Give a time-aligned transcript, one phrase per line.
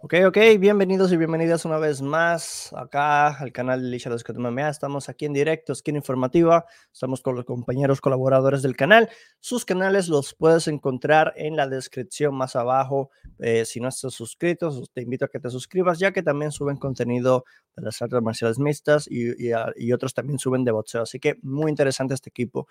[0.00, 4.68] Ok, ok, bienvenidos y bienvenidas una vez más acá al canal de Licha de MMA.
[4.68, 6.66] Estamos aquí en directo, Skin Informativa.
[6.92, 9.08] Estamos con los compañeros colaboradores del canal.
[9.40, 13.10] Sus canales los puedes encontrar en la descripción más abajo.
[13.40, 16.76] Eh, si no estás suscrito, te invito a que te suscribas, ya que también suben
[16.76, 17.44] contenido
[17.74, 19.32] de las artes marciales mixtas y,
[19.74, 21.02] y otros también suben de boxeo.
[21.02, 22.68] Así que muy interesante este equipo.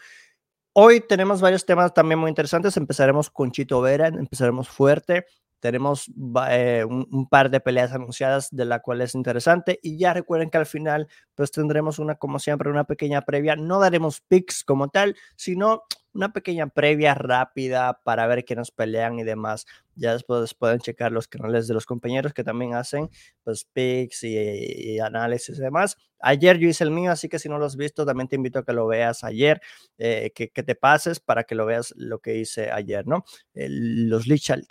[0.72, 2.78] Hoy tenemos varios temas también muy interesantes.
[2.78, 5.26] Empezaremos con Chito Vera, empezaremos fuerte.
[5.60, 6.12] Tenemos
[6.50, 10.58] eh, un, par de peleas anunciadas de la cual es interesante y ya recuerden que
[10.58, 15.16] al final pues tendremos una como siempre una pequeña previa, no daremos picks como tal,
[15.36, 15.84] sino
[16.14, 19.66] una pequeña previa rápida para ver quiénes pelean y demás.
[19.96, 23.10] Ya después pueden checar los canales de los compañeros que también hacen
[23.44, 25.98] pues picks y, análisis y demás.
[26.20, 28.60] Ayer yo hice el mío, así que si no lo has visto, también te invito
[28.60, 29.62] a que lo veas ayer,
[30.00, 33.24] eh, que, te pases para que lo veas lo que hice ayer, ¿no?
[33.54, 34.68] los Lichal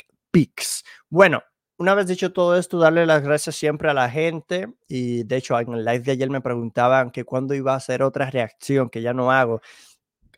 [1.08, 1.42] bueno,
[1.78, 5.58] una vez dicho todo esto, darle las gracias siempre a la gente y de hecho
[5.58, 9.02] en el live de ayer me preguntaban que cuándo iba a hacer otra reacción que
[9.02, 9.60] ya no hago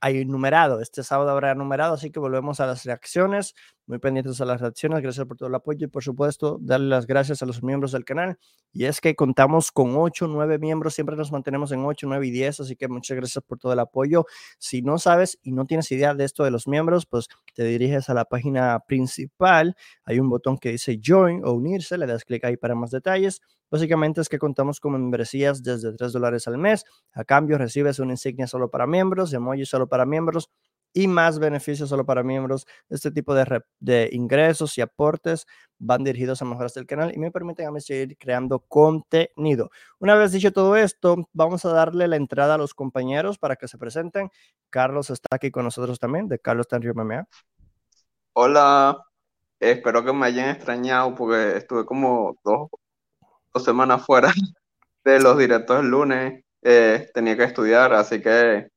[0.01, 0.81] hay numerado.
[0.81, 3.55] Este sábado habrá numerado, así que volvemos a las reacciones.
[3.89, 5.01] Muy pendientes a las reacciones.
[5.01, 8.05] Gracias por todo el apoyo y, por supuesto, darle las gracias a los miembros del
[8.05, 8.39] canal.
[8.71, 10.93] Y es que contamos con 8, 9 miembros.
[10.93, 12.61] Siempre nos mantenemos en 8, 9 y 10.
[12.61, 14.27] Así que muchas gracias por todo el apoyo.
[14.59, 18.11] Si no sabes y no tienes idea de esto de los miembros, pues te diriges
[18.11, 19.75] a la página principal.
[20.05, 21.97] Hay un botón que dice Join o unirse.
[21.97, 23.41] Le das clic ahí para más detalles.
[23.71, 26.85] Básicamente es que contamos con membresías desde 3 dólares al mes.
[27.13, 30.51] A cambio recibes una insignia solo para miembros, emoji solo para miembros
[30.93, 32.67] y más beneficios solo para miembros.
[32.89, 35.47] Este tipo de, de ingresos y aportes
[35.79, 39.71] van dirigidos a mejoras del canal y me permiten a mí seguir creando contenido.
[39.99, 43.69] Una vez dicho todo esto, vamos a darle la entrada a los compañeros para que
[43.69, 44.31] se presenten.
[44.71, 47.27] Carlos está aquí con nosotros también, de Carlos Tanrio MMA.
[48.33, 49.05] Hola,
[49.61, 52.69] espero que me hayan extrañado porque estuve como dos
[53.53, 54.33] dos semanas fuera
[55.05, 56.45] de los directos el lunes.
[56.63, 58.69] Eh, tenía que estudiar, así que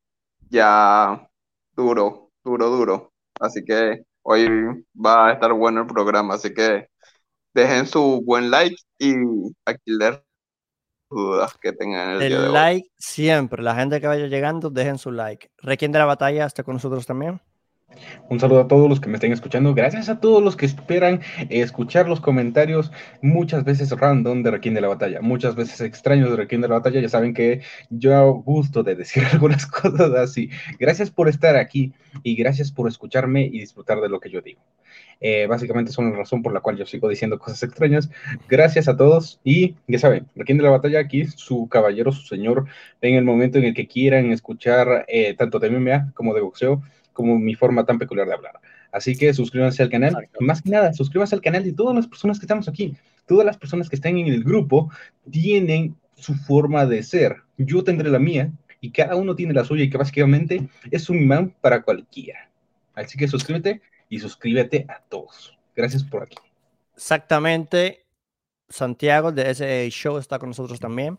[0.48, 1.28] ya
[1.76, 3.12] duro, duro, duro.
[3.40, 4.48] Así que hoy
[4.94, 6.88] va a estar bueno el programa, así que
[7.54, 9.14] dejen su buen like y
[9.64, 10.20] aquí les
[11.10, 15.50] dudas que tengan el, el like siempre, la gente que vaya llegando, dejen su like.
[15.58, 17.40] Requiem de la batalla está con nosotros también.
[18.28, 19.74] Un saludo a todos los que me estén escuchando.
[19.74, 21.20] Gracias a todos los que esperan
[21.50, 26.36] escuchar los comentarios, muchas veces random de Requiem de la Batalla, muchas veces extraños de
[26.36, 27.00] Requiem de la Batalla.
[27.00, 27.60] Ya saben que
[27.90, 30.50] yo gusto de decir algunas cosas así.
[30.78, 31.92] Gracias por estar aquí
[32.22, 34.60] y gracias por escucharme y disfrutar de lo que yo digo.
[35.20, 38.10] Eh, básicamente son la razón por la cual yo sigo diciendo cosas extrañas.
[38.48, 42.66] Gracias a todos y ya saben, Requiem de la Batalla aquí, su caballero, su señor,
[43.00, 46.82] en el momento en el que quieran escuchar eh, tanto de MMA como de boxeo
[47.12, 48.60] como mi forma tan peculiar de hablar.
[48.90, 50.28] Así que suscríbanse al canal.
[50.40, 52.94] Más que nada, suscríbanse al canal de todas las personas que estamos aquí.
[53.26, 54.90] Todas las personas que están en el grupo
[55.30, 57.36] tienen su forma de ser.
[57.56, 61.18] Yo tendré la mía y cada uno tiene la suya y que básicamente es un
[61.18, 62.50] imán para cualquiera.
[62.94, 65.56] Así que suscríbete y suscríbete a todos.
[65.74, 66.36] Gracias por aquí.
[66.94, 68.04] Exactamente.
[68.68, 71.18] Santiago de ese show está con nosotros también.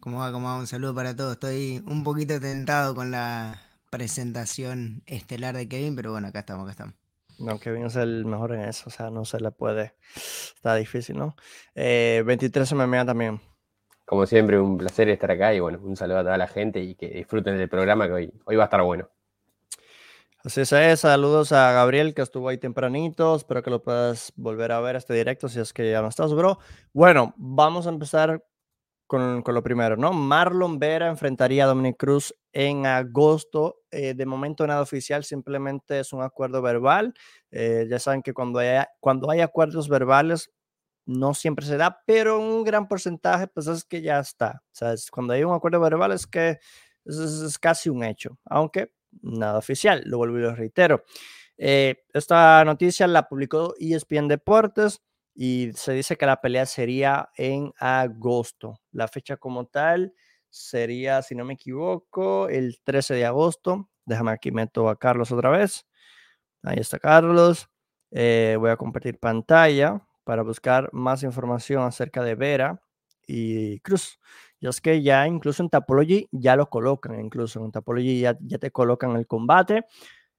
[0.00, 0.32] ¿Cómo va?
[0.32, 0.58] ¿Cómo va?
[0.58, 1.32] Un saludo para todos.
[1.32, 3.63] Estoy un poquito tentado con la
[3.94, 6.94] presentación estelar de Kevin, pero bueno, acá estamos, acá estamos.
[7.38, 9.94] No, Kevin es el mejor en eso, o sea, no se le puede.
[10.16, 11.36] Está difícil, ¿no?
[11.76, 13.40] Eh, 23 MMA también.
[14.04, 16.96] Como siempre, un placer estar acá y bueno, un saludo a toda la gente y
[16.96, 19.08] que disfruten del programa que hoy, hoy va a estar bueno.
[20.42, 24.80] Así es, saludos a Gabriel que estuvo ahí tempranito, espero que lo puedas volver a
[24.80, 26.58] ver este directo si es que ya no estás, bro.
[26.92, 28.44] Bueno, vamos a empezar
[29.42, 30.12] con, lo primero, ¿no?
[30.12, 33.82] Marlon Vera enfrentaría a Dominic Cruz en agosto.
[33.90, 37.14] Eh, de momento nada oficial, simplemente es un acuerdo verbal.
[37.50, 38.60] Eh, ya saben que cuando
[39.00, 40.50] cuando hay acuerdos verbales
[41.06, 44.62] no siempre se da, pero un gran porcentaje pues es que ya está.
[44.66, 46.58] O sea, cuando hay un acuerdo verbal es que
[47.04, 48.92] es, casi un hecho, aunque
[49.22, 51.04] nada oficial, lo vuelvo y lo reitero.
[51.56, 55.02] Eh, esta noticia la publicó ESPN Deportes
[55.34, 58.80] y se dice que la pelea sería en agosto.
[58.92, 60.14] La fecha como tal
[60.48, 63.90] sería, si no me equivoco, el 13 de agosto.
[64.06, 65.86] Déjame aquí meto a Carlos otra vez.
[66.62, 67.68] Ahí está Carlos.
[68.12, 72.80] Eh, voy a compartir pantalla para buscar más información acerca de Vera
[73.26, 74.20] y Cruz.
[74.60, 78.58] Y es que ya incluso en Tapology ya lo colocan, incluso en Tapology ya, ya
[78.58, 79.84] te colocan el combate.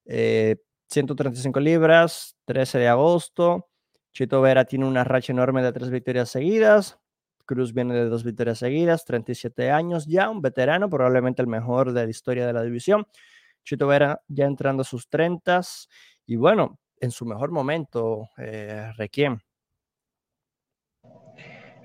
[0.06, 3.68] 135 eh, libras, 13 de agosto.
[4.16, 6.98] Chito Vera tiene una racha enorme de tres victorias seguidas.
[7.46, 12.06] Cruz viene de dos victorias seguidas, 37 años ya, un veterano, probablemente el mejor de
[12.06, 13.06] la historia de la división.
[13.66, 15.60] Chito Vera ya entrando a sus 30
[16.26, 19.38] y bueno, en su mejor momento, eh, Requiem.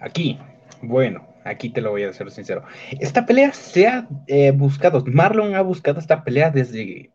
[0.00, 0.38] Aquí,
[0.82, 2.62] bueno, aquí te lo voy a ser sincero.
[3.00, 7.10] Esta pelea se ha eh, buscado, Marlon ha buscado esta pelea desde,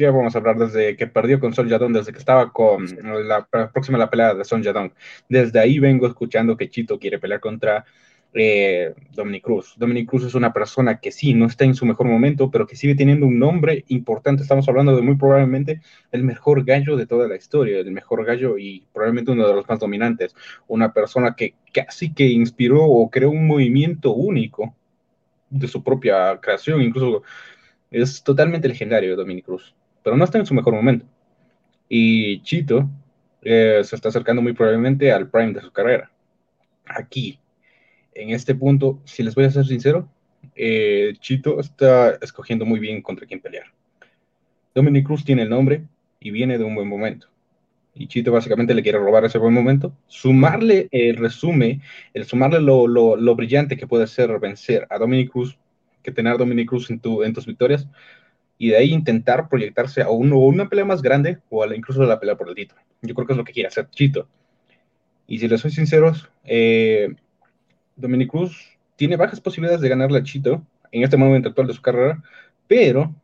[0.00, 0.56] ¿qué vamos a hablar?
[0.56, 2.86] Desde que perdió con Sol Yadon, desde que estaba con
[3.28, 4.94] la, próxima la pelea de Son Yadon.
[5.28, 7.84] Desde ahí vengo escuchando que Chito quiere pelear contra
[8.32, 9.74] eh, Dominic Cruz.
[9.76, 12.76] Dominic Cruz es una persona que sí, no está en su mejor momento, pero que
[12.76, 14.42] sigue teniendo un nombre importante.
[14.42, 15.82] Estamos hablando de muy probablemente
[16.12, 19.68] el mejor gallo de toda la historia, el mejor gallo y probablemente uno de los
[19.68, 20.34] más dominantes.
[20.66, 24.74] Una persona que casi que inspiró o creó un movimiento único
[25.50, 27.22] de su propia creación, incluso
[27.90, 31.06] es totalmente legendario Dominic Cruz, pero no está en su mejor momento.
[31.88, 32.88] Y Chito
[33.42, 36.10] eh, se está acercando muy probablemente al prime de su carrera.
[36.86, 37.38] Aquí,
[38.14, 40.08] en este punto, si les voy a ser sincero,
[40.54, 43.66] eh, Chito está escogiendo muy bien contra quién pelear.
[44.74, 45.84] Dominic Cruz tiene el nombre
[46.20, 47.28] y viene de un buen momento.
[47.94, 51.82] Y Chito básicamente le quiere robar ese buen momento, sumarle el resumen,
[52.14, 55.58] el sumarle lo, lo, brillante que puede ser vencer a Dominic Cruz,
[56.02, 57.88] que tener a Dominic Cruz en, tu, en tus victorias,
[58.62, 62.06] y de ahí intentar proyectarse a uno, una pelea más grande o a incluso a
[62.06, 62.78] la pelea por el título.
[63.00, 64.28] Yo creo que es lo que quiere hacer Chito.
[65.26, 67.08] Y si les soy sinceros, eh,
[67.96, 70.62] Dominic Cruz tiene bajas posibilidades de ganarle a Chito
[70.92, 72.22] en este momento actual de su carrera,
[72.66, 73.14] pero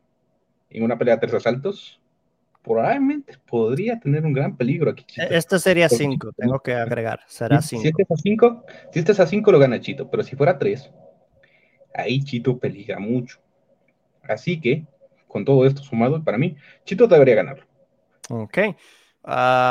[0.71, 2.01] en una pelea de tres asaltos,
[2.63, 5.03] probablemente podría tener un gran peligro aquí.
[5.03, 5.27] Chito.
[5.29, 7.83] Este sería cinco, tengo que agregar, será cinco.
[7.83, 10.35] Si este es a cinco, si este es a cinco lo gana Chito, pero si
[10.35, 10.89] fuera tres,
[11.93, 13.37] ahí Chito peligra mucho.
[14.23, 14.87] Así que,
[15.27, 17.65] con todo esto sumado, para mí, Chito debería ganarlo.
[18.29, 18.57] Ok.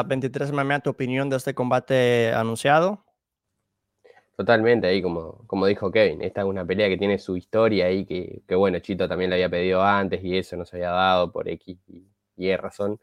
[0.07, 3.03] 23 me tu opinión de este combate anunciado.
[4.37, 8.05] Totalmente, ahí como, como dijo Kevin, esta es una pelea que tiene su historia ahí,
[8.05, 11.33] que, que bueno, Chito también le había pedido antes y eso no se había dado
[11.33, 12.07] por X y,
[12.37, 13.01] y razón.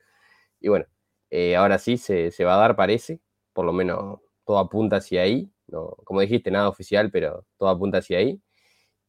[0.59, 0.85] Y bueno,
[1.31, 3.19] eh, ahora sí se, se, va a dar, parece,
[3.53, 7.97] por lo menos todo apunta hacia ahí, no, como dijiste, nada oficial, pero todo apunta
[7.97, 8.39] hacia ahí.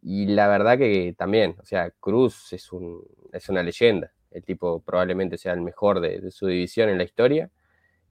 [0.04, 3.02] Y la verdad que también, o sea, Cruz es, un,
[3.32, 7.04] es una leyenda, el tipo probablemente sea el mejor de, de su división en la
[7.04, 7.50] historia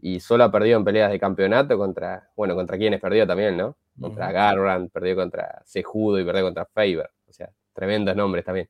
[0.06, 3.78] y solo ha perdido en peleas de campeonato contra, bueno, contra quienes perdió también, ¿no?
[3.98, 7.10] Contra Garbrand, perdió contra Sejudo y perdió contra Faber.
[7.26, 8.68] O sea, tremendos nombres también.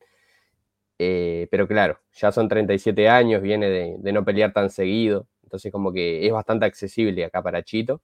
[0.99, 5.27] Eh, pero claro, ya son 37 años, viene de, no pelear tan seguido.
[5.41, 8.03] Entonces, como que es bastante accesible acá para Chito.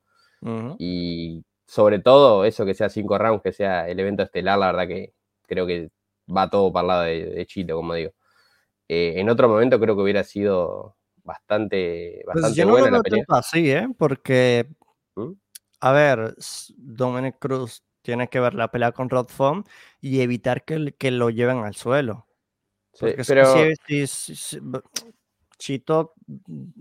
[0.80, 4.88] Y sobre todo, eso que sea cinco rounds, que sea el evento estelar, la verdad
[4.88, 5.14] que
[5.46, 5.92] creo que
[6.28, 8.12] va todo para el lado de, Chito, como digo.
[8.88, 13.24] Eh, en otro momento creo que hubiera sido bastante, pues bastante buena la pelea.
[13.28, 13.88] Así, ¿eh?
[14.00, 14.68] Porque
[15.14, 15.34] ¿Mm?
[15.82, 16.34] a ver,
[16.76, 19.68] Dominic Cruz tiene que ver la pelea con Rod Font
[20.02, 22.26] y evitar que, que, lo lleven al suelo.
[23.00, 23.46] Porque pero...
[23.86, 24.60] si,
[25.60, 26.16] Chito,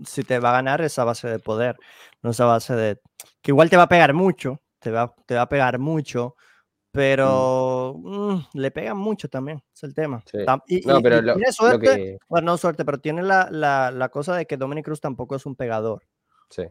[0.03, 1.77] si te va a ganar esa base de poder,
[2.23, 2.99] no esa base de...
[3.43, 6.89] Que igual te va a pegar mucho, te va, te va a pegar mucho, mm.
[6.91, 10.23] pero mm, le pegan mucho también, es el tema.
[10.67, 14.45] Y, no, pero tiene suerte, bueno, no suerte, pero tiene la, la, la cosa de
[14.45, 16.03] que Dominic Cruz tampoco es un pegador.
[16.49, 16.63] Sí.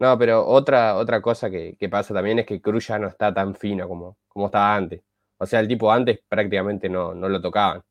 [0.00, 3.54] No, pero otra, otra cosa que, pasa también es que Cruz ya no está tan
[3.54, 5.02] fino como, como estaba antes.
[5.36, 7.82] O sea, el tipo antes prácticamente no, no lo tocaban.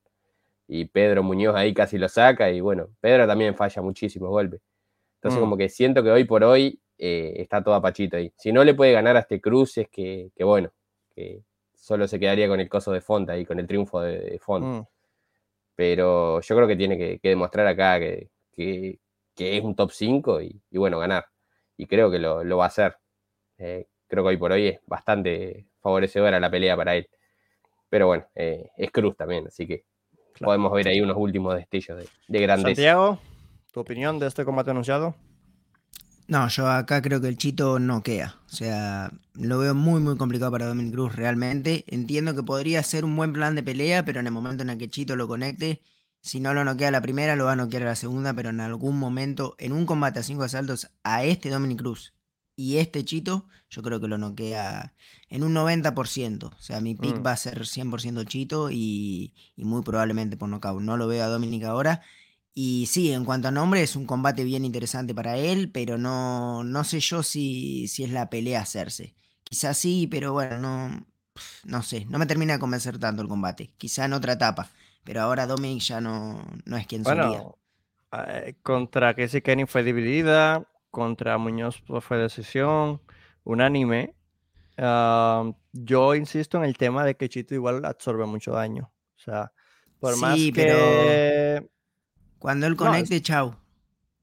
[0.67, 4.59] Y Pedro Muñoz ahí casi lo saca y bueno, Pedro también falla muchísimos golpes.
[5.17, 5.41] Entonces mm.
[5.41, 8.31] como que siento que hoy por hoy eh, está todo apachito ahí.
[8.37, 10.71] Si no le puede ganar a este Cruz es que, bueno,
[11.15, 11.43] que
[11.75, 14.81] solo se quedaría con el coso de Fonta y con el triunfo de, Fonta.
[14.81, 14.87] Mm.
[15.75, 18.29] Pero yo creo que tiene que, demostrar acá que,
[19.37, 21.25] es un top 5 y bueno, ganar
[21.79, 22.97] y creo que lo, va a hacer.
[23.57, 27.09] Eh, creo que hoy por hoy es bastante favorecedora la pelea para él.
[27.87, 29.85] Pero bueno, eh, es Cruz también, así que
[30.41, 32.75] podemos ver ahí unos últimos destellos de, de grandeza.
[32.75, 33.19] Santiago,
[33.71, 35.15] ¿tu opinión de este combate anunciado?
[36.29, 38.39] No, yo acá creo que el Chito no queda.
[38.45, 41.85] O sea, lo veo muy, muy complicado para Dominic Cruz realmente.
[41.87, 44.77] Entiendo que podría ser un buen plan de pelea, pero en el momento en el
[44.77, 45.81] que Chito lo conecte,
[46.21, 48.59] si no lo noquea la primera, lo va a noquear a la segunda, pero en
[48.59, 52.13] algún momento, en un combate a cinco asaltos, a este Dominic Cruz
[52.55, 54.93] y este Chito, yo creo que lo noquea
[55.29, 56.43] en un 90%.
[56.43, 57.25] O sea, mi pick mm.
[57.25, 60.79] va a ser 100% Chito y, muy probablemente por nocaut.
[60.79, 62.03] No lo veo a Dominic ahora.
[62.53, 66.63] Y sí, en cuanto a nombre, es un combate bien interesante para él, pero no,
[66.63, 69.15] no sé yo si, si es la pelea hacerse.
[69.43, 71.07] Quizás sí, pero bueno, no,
[71.65, 73.73] no sé, no me termina de convencer tanto el combate.
[73.77, 74.69] Quizá en otra etapa.
[75.03, 77.57] Pero ahora Dominic ya no, no es quien bueno,
[78.11, 83.01] eh, contra Casey Kenny fue dividida, contra Muñoz fue decisión,
[83.43, 84.15] unánime.
[85.71, 88.91] yo insisto en el tema de que Chito igual absorbe mucho daño.
[89.15, 89.51] O sea,
[89.99, 90.51] por más que...
[90.53, 91.69] Pero
[92.39, 93.55] cuando él conecte, chau.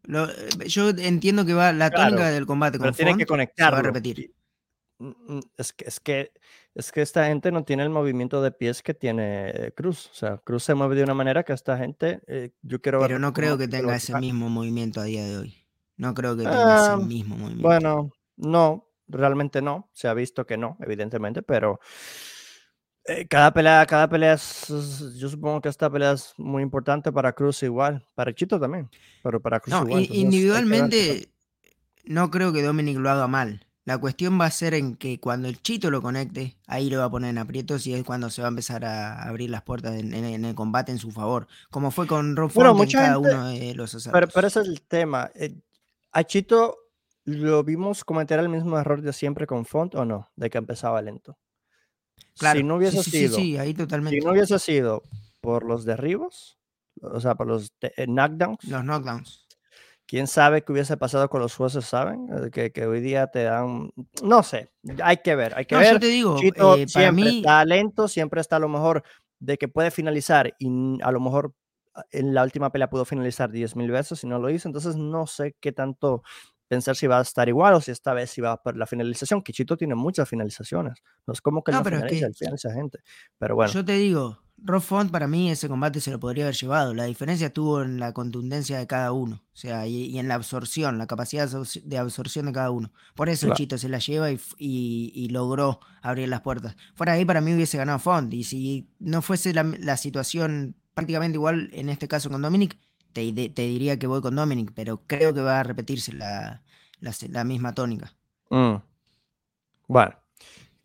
[0.09, 3.75] Eh, yo entiendo que va la tónica del combate con pero tiene que conectar.
[3.75, 4.33] a repetir.
[4.99, 6.33] Mm, mm, Es que, es que,
[6.75, 10.09] es que esta gente no tiene el movimiento de pies que tiene Cruz.
[10.11, 13.09] O sea, Cruz se mueve de una manera que esta gente, eh, yo quiero ver
[13.09, 15.67] Pero no creo que lo tenga ese va- mismo movimiento a día de hoy.
[15.99, 17.67] No creo que tenga Ah, ese mismo movimiento.
[17.69, 19.91] Bueno, no, realmente no.
[19.93, 21.81] Se ha visto que no, evidentemente, pero
[23.09, 24.67] eh, cada pelea, cada pelea es,
[25.17, 28.89] yo supongo que esta pelea es muy importante para Cruz igual, para Chito también,
[29.23, 30.03] pero para Cruz No, igual.
[30.03, 31.29] entonces individualmente
[32.05, 33.63] no creo que Dominic lo haga mal.
[33.85, 37.05] La cuestión va a ser en que cuando el Chito lo conecte, ahí lo va
[37.05, 39.95] a poner en aprietos y es cuando se va a empezar a abrir las puertas
[39.95, 41.47] en, en- en el combate en su favor.
[41.71, 44.35] Como fue con Rob Bueno, en cada gente- uno de los Pero, asaltos.
[44.35, 45.31] pero ese es el tema.
[45.37, 45.55] eh,
[46.11, 46.77] a Chito
[47.25, 51.01] lo vimos cometer el mismo error de siempre con Font o no, de que empezaba
[51.01, 51.37] lento.
[52.39, 54.21] Claro, si no hubiese sí, sí, sido, sí, ahí si totalmente.
[54.25, 55.03] no hubiese sido
[55.41, 56.59] por los derribos,
[57.01, 59.47] o sea, por los eh, knockdowns, Los knockdowns.
[60.07, 62.29] quién sabe qué hubiese pasado con los jueces, ¿saben?
[62.33, 63.91] Eh, Que, que hoy día te dan,
[64.23, 64.71] no sé,
[65.03, 65.93] hay que ver, hay que No, ver.
[65.95, 69.03] yo te digo, Chito eh, para siempre mí, está lento, siempre está a lo mejor
[69.39, 70.69] de que puede finalizar y
[71.03, 71.55] a lo mejor
[71.95, 75.27] a- en la última pelea pudo finalizar 10.000 veces y no lo hizo, entonces no
[75.27, 76.23] sé qué tanto
[76.69, 79.43] pensar si va a estar igual o si esta vez si va por la finalización,
[79.43, 80.95] que Chito tiene muchas finalizaciones,
[81.27, 82.99] no es como que No, pero es finaliza, que- él finaliza gente,
[83.39, 86.55] pero bueno, yo te digo, Rob Font para mí ese combate se lo podría haber
[86.57, 86.95] llevado.
[86.95, 89.43] La diferencia estuvo en la contundencia de cada uno.
[89.53, 92.71] O sea, y, y en la absorción, la capacidad de absor- de absorción de cada
[92.71, 92.91] uno.
[93.15, 93.57] Por eso Claro.
[93.59, 96.75] Chito se la lleva y, y- y logró abrir las puertas.
[96.95, 98.33] Fuera ahí para mí hubiese ganado Font.
[98.33, 102.79] Y si no fuese la, la situación prácticamente igual en este caso con Dominic,
[103.21, 104.73] te, diría que voy con Dominic.
[104.75, 106.63] Pero creo que va a repetirse la,
[107.01, 108.13] la se- la misma tónica.
[108.51, 108.77] mm.
[109.89, 110.15] bueno.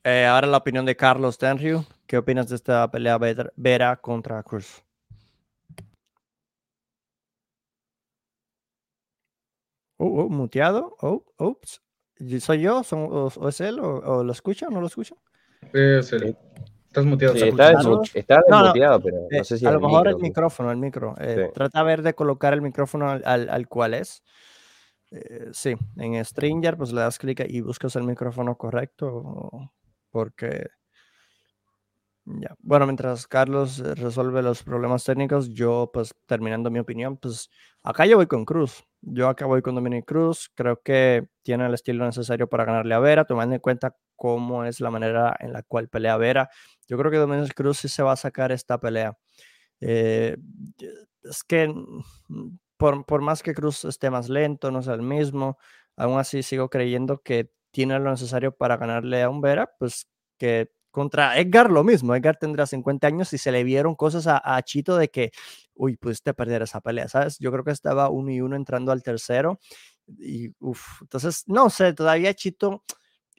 [0.03, 3.19] Eh, ahora la opinión de Carlos Tenryu, ¿qué opinas de esta pelea
[3.55, 4.81] Vera- contra Cruz?
[9.97, 10.95] Oh, oh, muteado.
[11.01, 11.23] Oh.
[12.19, 12.83] ¿Y ¿Soy yo?
[12.83, 13.79] ¿Son- o, o es él?
[13.79, 15.15] ¿O, o lo escucha o no lo escucha?
[15.73, 16.35] Es el-
[16.91, 17.33] Estás muteado.
[17.35, 20.27] Sí, está, está No, pero Eh, no sé si a lo el mejor el micro,
[20.27, 21.15] micrófono, el micro.
[21.19, 21.53] eh, Sí.
[21.53, 24.21] Trata a ver de colocar el micrófono al, al- al cual es.
[25.11, 29.71] Eh, sí, en Stringer, pues le das clic y buscas el micrófono correcto,
[30.09, 30.67] porque.
[32.25, 32.53] Ya.
[32.59, 37.49] Bueno, mientras Carlos resuelve los problemas técnicos, yo, pues terminando mi opinión, pues
[37.83, 38.83] acá yo voy con Cruz.
[39.01, 40.49] Yo acá voy con Dominic Cruz.
[40.55, 44.79] Creo que tiene el estilo necesario para ganarle a Vera, tomando en cuenta cómo es
[44.79, 46.49] la manera en la cual pelea Vera.
[46.87, 49.17] Yo creo que Dominic Cruz sí se va a sacar esta pelea.
[49.81, 50.37] Eh,
[51.23, 55.57] es que mm, por, por más que Cruz esté más lento, no sea el mismo,
[55.97, 60.71] aún así sigo creyendo que tiene lo necesario para ganarle a un Vera, pues que
[60.91, 62.13] contra Edgar lo mismo.
[62.15, 65.31] Edgar tendrá 50 años y se le vieron cosas a, a Chito de que,
[65.73, 67.37] uy, pudiste perder esa pelea, ¿sabes?
[67.39, 69.59] Yo creo que estaba uno y uno entrando al tercero.
[70.19, 72.83] Y, uff, entonces, no sé, todavía Chito,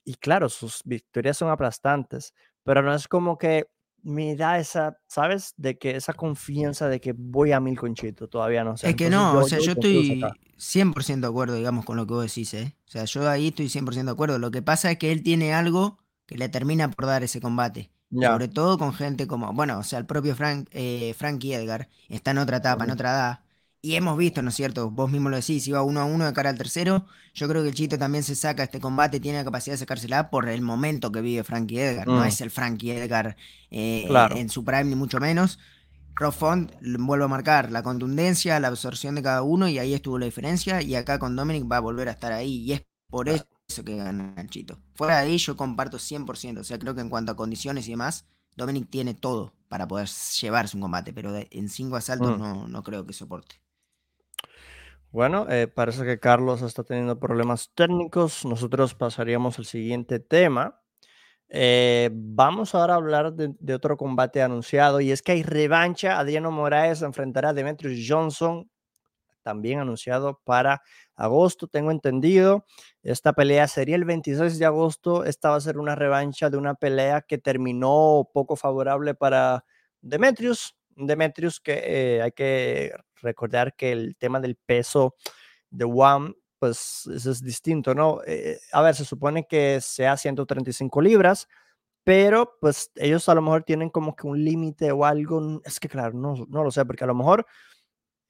[0.05, 3.67] y claro, sus victorias son aplastantes, pero no es como que
[4.03, 5.55] me da esa, ¿sabes?
[5.57, 8.91] De que esa confianza de que voy a mil con Chito, todavía no sé.
[8.91, 10.35] Es que Entonces, no, o sea, yo Cruz estoy acá.
[10.59, 12.77] 100% de acuerdo, digamos, con lo que vos decís, ¿eh?
[12.87, 14.39] O sea, yo ahí estoy 100% de acuerdo.
[14.39, 15.99] Lo que pasa es que él tiene algo
[16.33, 17.91] que le termina por dar ese combate.
[18.11, 22.33] Sobre todo con gente como, bueno, o sea, el propio Frank, eh, Frankie Edgar está
[22.33, 23.41] en otra etapa, en otra edad.
[23.81, 24.91] Y hemos visto, ¿no es cierto?
[24.91, 27.07] Vos mismo lo decís, iba uno a uno de cara al tercero.
[27.35, 30.31] Yo creo que el Chito también se saca este combate, tiene la capacidad de sacársela
[30.31, 32.07] por el momento que vive Frankie Edgar.
[32.07, 32.25] No Mm.
[32.25, 33.37] es el Frankie Edgar
[33.71, 34.37] eh, Claro.
[34.37, 35.59] en su prime, ni mucho menos.
[36.83, 40.27] L- vuelvo a marcar, la contundencia, la absorción de cada uno, y ahí estuvo la
[40.27, 40.83] diferencia.
[40.83, 43.47] Y acá con Dominic va a volver a estar ahí, y es por Claro.
[43.73, 44.79] Eso que gana el Chito.
[44.95, 46.61] Fuera de ahí, yo comparto 100%.
[46.61, 48.27] O sea, creo que en cuanto a condiciones y demás,
[48.57, 50.09] Dominic tiene todo para poder
[50.41, 52.41] llevarse un combate, pero en cinco asaltos Mm.
[52.41, 53.57] no, no creo que soporte.
[55.11, 58.45] Bueno, eh, parece que Carlos está teniendo problemas técnicos.
[58.45, 60.81] Nosotros pasaríamos al siguiente tema.
[61.49, 66.19] Eh, vamos ahora a hablar de, de otro combate anunciado y es que hay revancha.
[66.19, 68.71] Adriano Moraes enfrentará a Demetrius Johnson,
[69.43, 70.81] también anunciado para
[71.17, 72.65] agosto, tengo entendido.
[73.03, 75.25] Esta pelea sería el 26 de agosto.
[75.25, 79.65] Esta va a ser una revancha de una pelea que terminó poco favorable para
[80.01, 80.77] Demetrius.
[80.97, 82.93] Demetrius que eh, hay que
[83.23, 85.15] recordar que el tema del peso
[85.71, 88.21] de One, pues eso es distinto, ¿no?
[88.27, 91.49] Eh, a ver, se supone que sea 135 libras,
[92.05, 95.61] pero pues ellos a lo mejor tienen como que un límite o algo.
[95.65, 97.47] Es que claro, no, no lo sé, porque a lo mejor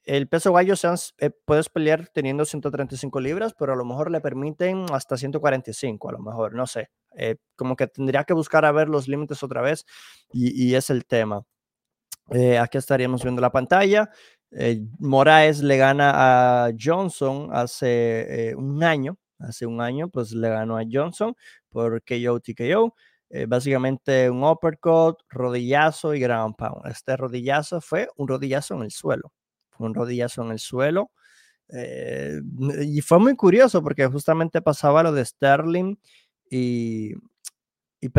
[0.05, 4.11] el peso gallo sean, s- eh, puedes pelear teniendo 135 libras, pero a lo mejor
[4.11, 6.89] le permiten hasta 145, a lo mejor, no sé.
[7.17, 9.85] Eh, como que tendría que buscar a ver los límites otra vez
[10.33, 11.43] y, es el tema.
[12.31, 14.09] Eh, aquí estaríamos viendo la pantalla.
[14.51, 20.49] Eh, Moraes le gana a Johnson hace eh, un año, hace un año, pues le
[20.49, 21.35] ganó a Johnson
[21.69, 22.95] por KO TKO.
[23.47, 26.85] Básicamente un uppercut, rodillazo y ground pound.
[26.87, 29.31] Este rodillazo fue un rodillazo en el suelo.
[29.79, 31.11] Un rodillazo en el suelo.
[31.69, 32.41] Eh,
[32.81, 35.95] y fue muy curioso porque justamente pasaba lo de Sterling
[36.49, 37.13] y,
[38.01, 38.09] y.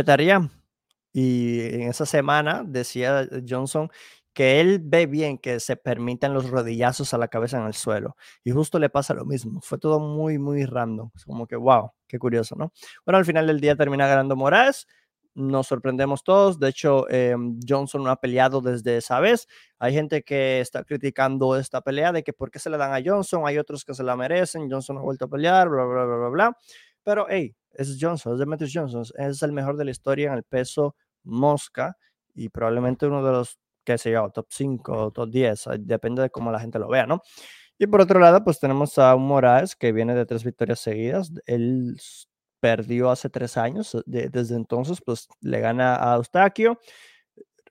[1.17, 3.89] Y en esa semana decía Johnson
[4.35, 8.17] que él ve bien que se permitan los rodillazos a la cabeza en el suelo.
[8.43, 9.61] Y justo le pasa lo mismo.
[9.63, 11.11] Fue todo muy, muy random.
[11.25, 12.73] Como que, wow, qué curioso, ¿no?
[13.07, 14.89] Bueno, al final del día termina ganando Moraes.
[15.35, 16.59] Nos sorprendemos todos.
[16.59, 19.49] De hecho, em, Johnson no ha peleado desde esa vez.
[19.79, 23.03] Hay gente que está criticando esta pelea de que por qué se le dan a
[23.05, 23.43] Johnson.
[23.47, 24.71] Hay otros que se la merecen.
[24.71, 26.57] Johnson ha vuelto a pelear, bla, bla, bla, bla, bla.
[27.03, 29.05] Pero, hey, es Johnson, es Demetrius Johnson.
[29.19, 31.97] Es el mejor de la historia en el peso mosca
[32.35, 36.51] y probablemente uno de los qué sé yo, top 5, top 10, depende de cómo
[36.51, 37.21] la gente lo vea, ¿no?
[37.79, 41.33] Y por otro lado, pues tenemos a un Moraes que viene de tres victorias seguidas.
[41.47, 41.97] Él
[42.65, 46.79] perdió hace tres años, desde entonces, pues le gana a Eustaquio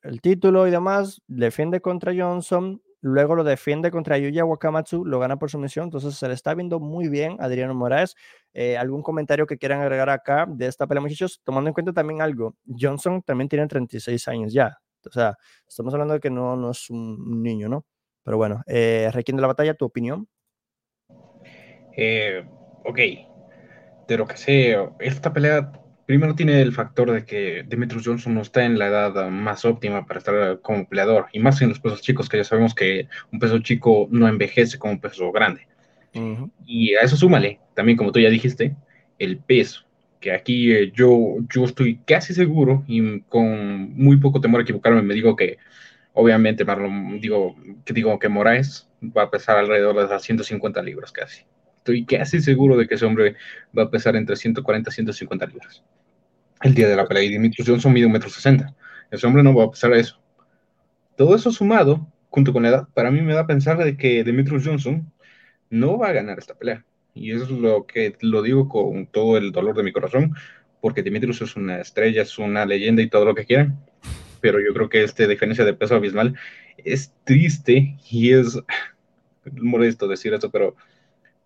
[0.03, 5.37] el título y demás, defiende contra Johnson, luego lo defiende contra Yuya Wakamatsu, lo gana
[5.39, 8.13] por sumisión, entonces se le está viendo muy bien Adriano Moraes.
[8.53, 11.41] Eh, ¿Algún comentario que quieran agregar acá de esta pelea, muchachos?
[11.43, 15.35] Tomando en cuenta también algo, Johnson también tiene 36 años ya, o sea,
[15.67, 17.83] estamos hablando de que no, no es un niño, ¿no?
[18.21, 20.27] Pero bueno, eh, la batalla, ¿tu opinión?
[21.97, 22.47] Eh,
[22.85, 22.99] ok,
[24.07, 25.71] de lo que sé, esta pelea
[26.05, 30.05] primero tiene el factor de que Demetrius Johnson no está en la edad más óptima
[30.05, 33.39] para estar como peleador, y más en los pesos chicos, que ya sabemos que un
[33.39, 35.67] peso chico no envejece como un peso grande.
[36.65, 38.75] Y a eso súmale, también como tú ya dijiste,
[39.17, 39.83] el peso
[40.23, 45.01] que aquí eh, yo, yo estoy casi seguro y con muy poco temor a equivocarme
[45.01, 45.57] me digo que
[46.13, 51.11] obviamente Marlon, digo que digo que Moraes va a pesar alrededor de las 150 libras
[51.11, 51.43] casi.
[51.83, 53.35] Estoy casi seguro de que ese hombre
[53.77, 55.83] va a pesar entre 140 y 150 libras.
[56.61, 58.73] El día de la pelea y Dimitrios Johnson mide un metro sesenta.
[59.11, 60.17] Ese hombre no va a pesar eso.
[61.17, 64.23] Todo eso sumado, junto con la edad, para mí me da a pensar de que
[64.23, 65.11] Dimitrios Johnson
[65.69, 66.85] no va a ganar esta pelea.
[67.13, 70.35] Y eso es lo que lo digo con todo el dolor de mi corazón,
[70.79, 73.77] porque Dimitrios es una estrella, es una leyenda y todo lo que quieran.
[74.39, 76.33] Pero yo creo que esta diferencia de peso abismal
[76.77, 78.57] es triste y es
[79.51, 80.77] molesto decir esto, pero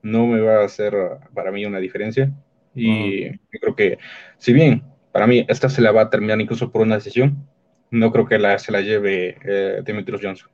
[0.02, 0.94] no me va a hacer
[1.34, 2.32] para mí una diferencia.
[2.74, 3.98] Y yo creo que,
[4.38, 7.48] si bien para mí esta se la va a terminar incluso por una decisión,
[7.90, 10.50] no creo que la, se la lleve eh, Dimitrios Johnson,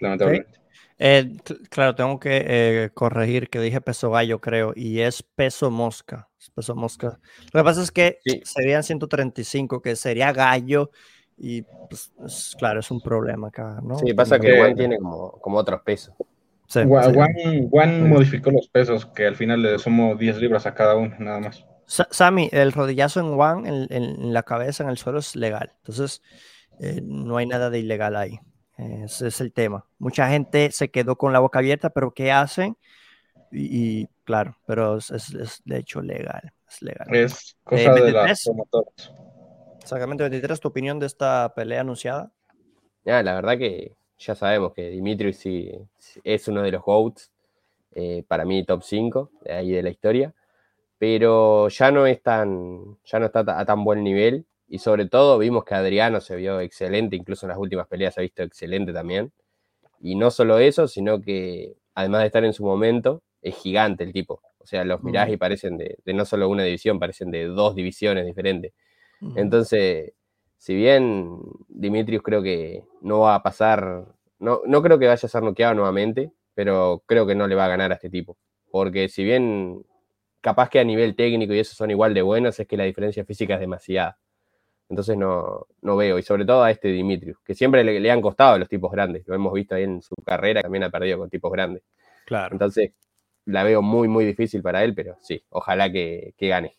[0.00, 0.58] lamentablemente.
[0.98, 1.36] Eh,
[1.70, 6.28] claro, tengo que eh, corregir que dije peso gallo, creo, y es peso mosca.
[6.54, 7.20] peso mosca.
[7.52, 10.90] Lo que pasa es que serían 135, que sería gallo,
[11.38, 12.12] y pues,
[12.58, 13.98] claro, es un problema acá, ¿no?
[13.98, 16.14] Sí, pasa que Juan tiene como, como otros pesos.
[16.72, 21.40] Juan, modificó los pesos, que al final le sumo 10 libras a cada uno, nada
[21.40, 21.66] más.
[21.86, 25.72] Sammy, el rodillazo en Juan, en, la cabeza, en el suelo, es legal.
[25.78, 26.22] Entonces,
[26.78, 28.38] eh, no hay nada de ilegal ahí.
[28.78, 29.84] Ese es el tema.
[29.98, 32.76] Mucha gente se quedó con la boca abierta, pero ¿qué hacen?
[33.50, 36.52] Y, claro, pero es, de hecho legal.
[36.68, 37.08] Es legal.
[37.10, 38.48] Es cosa de las
[39.80, 42.30] Exactamente, 23, ¿tu opinión de esta pelea anunciada?
[43.04, 45.72] Ya, la verdad que ya sabemos que Dimitri sí,
[46.22, 47.32] es uno de los GOATs,
[47.92, 50.34] eh, para mí top 5 de ahí de la historia,
[50.98, 55.38] pero ya no es tan, ya no está a tan buen nivel y sobre todo
[55.38, 58.92] vimos que Adriano se vio excelente, incluso en las últimas peleas se ha visto excelente
[58.92, 59.32] también.
[60.00, 64.12] Y no solo eso, sino que además de estar en su momento, es gigante el
[64.12, 64.42] tipo.
[64.58, 68.26] O sea, los mirás y parecen de, no solo una división, parecen de dos divisiones
[68.26, 68.72] diferentes.
[69.34, 70.12] Entonces,
[70.60, 74.04] si bien Dimitrius creo que no va a pasar,
[74.38, 77.64] no, no creo que vaya a ser noqueado nuevamente, pero creo que no le va
[77.64, 78.36] a ganar a este tipo.
[78.70, 79.86] Porque si bien
[80.42, 83.24] capaz que a nivel técnico y eso son igual de buenos, es que la diferencia
[83.24, 84.18] física es demasiada.
[84.90, 88.56] Entonces no, no veo, y sobre todo a este Dimitrius, que siempre le, han costado
[88.56, 91.30] a los tipos grandes, lo hemos visto ahí en su carrera, también ha perdido con
[91.30, 91.82] tipos grandes.
[92.26, 92.52] Claro.
[92.52, 92.92] Entonces
[93.46, 96.76] la veo muy, muy difícil para él, pero sí, ojalá que, gane.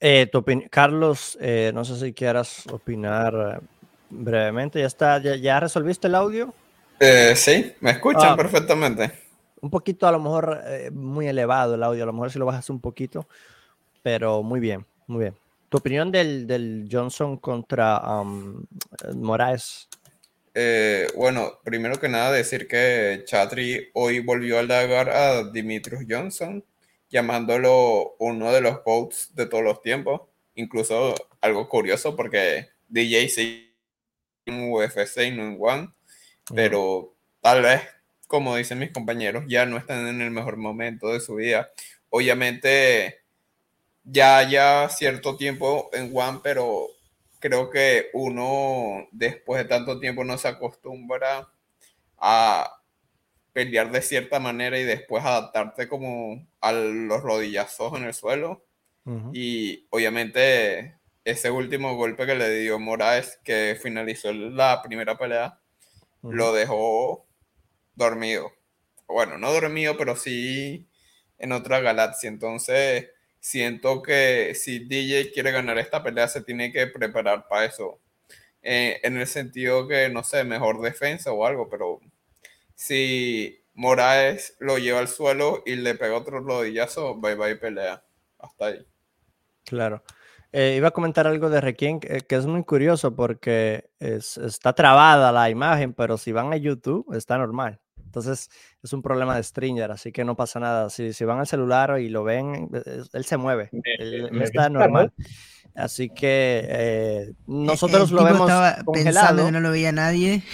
[0.00, 0.30] Eh,
[0.70, 3.66] Carlos, eh, no sé si quieras opinar eh,
[4.10, 4.80] brevemente.
[4.80, 5.18] ¿Ya está?
[5.18, 6.54] ¿Ya, resolviste el audio?
[7.34, 9.12] sí, me escuchan ah, perfectamente.
[9.60, 12.02] Un poquito, a lo mejor, muy elevado el audio.
[12.02, 13.26] A lo mejor si lo bajas un poquito,
[14.02, 15.34] pero muy bien, muy bien.
[15.68, 18.64] ¿Tu opinión del, Johnson contra um,
[19.14, 19.88] Moraes?
[20.54, 26.64] Eh, bueno, primero que nada decir que Chatri hoy volvió a halagar a Dimitrius Johnson,
[27.10, 30.22] llamándolo uno de los GOATs de todos los tiempos.
[30.54, 33.74] Incluso algo curioso porque DJ sí
[34.46, 35.90] en UFC y no en One,
[36.54, 37.82] pero tal vez,
[38.26, 41.70] como dicen mis compañeros, ya no están en el mejor momento de su vida
[42.10, 43.22] obviamente
[44.04, 46.88] ya ya cierto tiempo en One, pero
[47.40, 51.48] creo que uno después de tanto tiempo no se acostumbra
[52.18, 52.77] a
[53.58, 58.64] pelear de cierta manera y después adaptarte como a los rodillazos en el suelo.
[59.32, 65.58] Y obviamente ese último golpe que le dio Moraes, que finalizó la primera pelea,
[66.22, 67.26] lo dejó
[67.96, 68.52] dormido.
[69.08, 70.86] Bueno, no dormido, pero sí
[71.38, 72.28] en otra galaxia.
[72.28, 73.08] Entonces,
[73.40, 77.98] siento que si DJ quiere ganar esta pelea, se tiene que preparar para eso.
[78.62, 82.00] Eh, en el sentido que, no sé, mejor defensa o algo, pero
[82.78, 88.04] si Moraes lo lleva al suelo y le pega otro rodillazo, bye bye pelea.
[88.38, 88.86] Hasta ahí.
[89.64, 90.04] Claro.
[90.52, 95.50] Eh, iba a comentar algo de Requiem que, es muy curioso porque está trabada la
[95.50, 97.80] imagen, pero si van a YouTube está normal.
[98.02, 98.48] Entonces
[98.82, 100.88] es un problema de Stringer, así que no pasa nada.
[100.88, 105.12] Si, si van al celular y lo ven, e, él se mueve, él, está normal.
[105.74, 108.50] Así que eh, nosotros lo vemos
[108.84, 109.46] congelado.
[109.46, 110.44] que no lo veía nadie.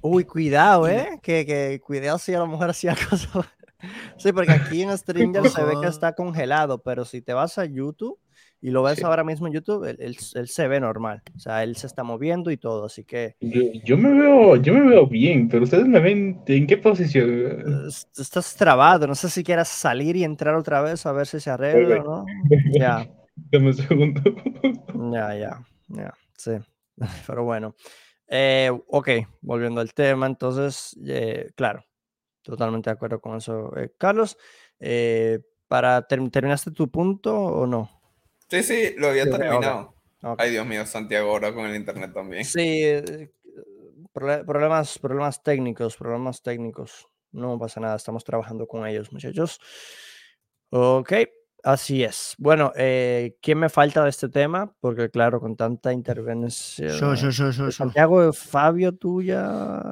[0.00, 1.20] Uy, cuidado, ¿eh?
[1.22, 3.46] Que, que cuidado si a lo mejor hacía cosas.
[4.16, 7.64] sí, porque aquí en Stringer se ve que está congelado, pero si te vas a
[7.64, 8.18] YouTube
[8.64, 11.22] y lo ves ahora mismo en YouTube, él, se ve normal.
[11.36, 13.36] O sea, él se está moviendo y todo, así que...
[13.84, 17.86] Yo, me veo, yo me veo bien, pero ustedes me ven en qué posición.
[17.86, 21.50] Estás trabado, no sé si quieras salir y entrar otra vez a ver si se
[21.50, 22.24] arregla o no.
[22.72, 23.06] Ya.
[23.36, 24.22] Dame un segundo.
[25.12, 26.52] Ya, ya, ya, sí.
[27.26, 27.74] Pero bueno.
[28.36, 29.10] Eh, ok,
[29.42, 31.84] volviendo al tema, entonces, eh, claro,
[32.42, 33.70] totalmente de acuerdo con eso.
[33.76, 34.36] Eh, Carlos,
[35.68, 38.02] para ¿terminaste tu punto o no?
[38.48, 39.94] Sí, sí, lo había terminado.
[40.36, 42.44] Ay, Dios mío, Santiago, ahora con el internet también.
[42.44, 43.30] Sí, eh,
[44.12, 47.06] problemas, problemas técnicos, problemas técnicos.
[47.30, 49.60] No pasa nada, estamos trabajando con ellos, muchachos.
[50.70, 51.12] Ok,
[51.64, 52.34] así es.
[52.38, 54.72] Bueno, eh, ¿quién me falta de este tema?
[54.80, 56.90] Porque claro, con tanta intervención.
[56.90, 57.70] Yo, yo, yo, yo.
[57.70, 59.82] Santiago, Fabio, tuya.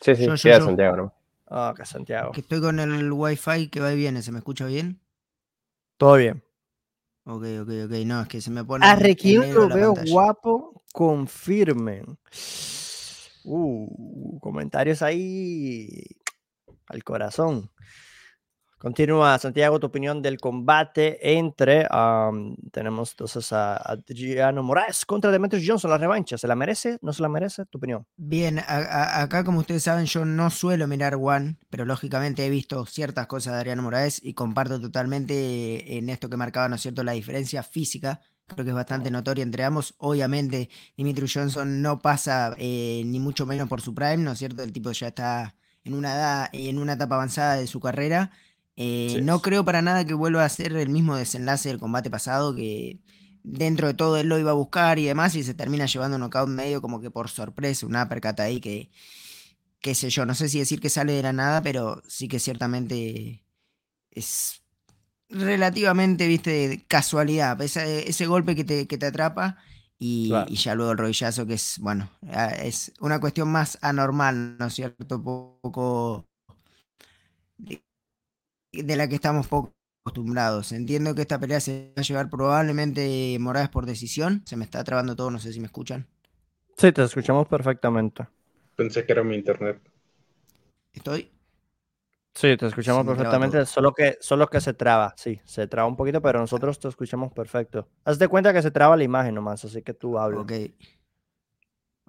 [0.00, 1.14] Sí, sí, sí, Santiago, ¿no?
[1.48, 2.32] Ah, que Santiago.
[2.32, 5.00] Que estoy con el wifi que va y viene, ¿se me escucha bien?
[5.96, 6.42] Todo bien.
[7.24, 7.92] Ok, ok, ok.
[8.06, 8.86] No, es que se me pone.
[8.86, 12.18] A lo veo guapo, confirmen.
[13.44, 16.04] Uh, comentarios ahí
[16.86, 17.70] al corazón.
[18.80, 21.86] Continúa, Santiago, tu opinión del combate entre.
[22.72, 26.38] tenemos entonces a Adriano Moraes contra Demetrius Johnson, la revancha.
[26.38, 26.98] ¿Se la merece?
[27.02, 27.66] ¿No se la merece?
[27.66, 28.06] ¿Tu opinión?
[28.16, 33.26] Bien, acá, como ustedes saben, yo no suelo mirar One, pero lógicamente he visto ciertas
[33.26, 37.12] cosas de Adriano Moraes y comparto totalmente en esto que marcaba, ¿no es cierto?, la
[37.12, 38.22] diferencia física.
[38.46, 39.94] Creo que es bastante notoria entre ambos.
[39.98, 44.62] Obviamente, Demetrius Johnson no pasa eh, ni mucho menos por su prime, ¿no es cierto?
[44.62, 48.30] El tipo ya está en una edad, en una etapa avanzada de su carrera
[48.76, 52.54] eh, no creo para nada que vuelva a ser el mismo desenlace del combate pasado,
[52.54, 52.98] que
[53.42, 56.22] dentro de todo él lo iba a buscar y demás, y se termina llevando un
[56.22, 58.90] knockout medio como que por sorpresa, una percata ahí que,
[59.80, 62.38] qué sé yo, no sé si decir que sale de la nada, pero sí que
[62.38, 63.44] ciertamente
[64.10, 64.62] es
[65.28, 69.58] relativamente, viste, casualidad, ese, ese golpe que te, que te atrapa.
[70.02, 72.08] Y, ya luego el rodillazo, que es, bueno,
[72.62, 75.22] es una cuestión más anormal, ¿no es cierto?
[75.22, 76.26] Poco
[78.72, 79.72] de la que estamos poco
[80.04, 80.72] acostumbrados.
[80.72, 84.42] Entiendo que esta pelea se va a llevar probablemente Morales por decisión.
[84.46, 86.06] Se me está trabando todo, no sé si me escuchan.
[86.76, 88.26] Sí, te escuchamos perfectamente.
[88.76, 89.80] Pensé que era mi internet.
[90.92, 91.30] ¿Estoy?
[92.34, 96.22] Sí, te escuchamos perfectamente, solo que, solo que se traba, sí, se traba un poquito,
[96.22, 97.88] pero nosotros te escuchamos perfecto.
[98.04, 100.42] Haz de cuenta que se traba la imagen nomás, así que tú hablas.
[100.42, 100.52] Ok.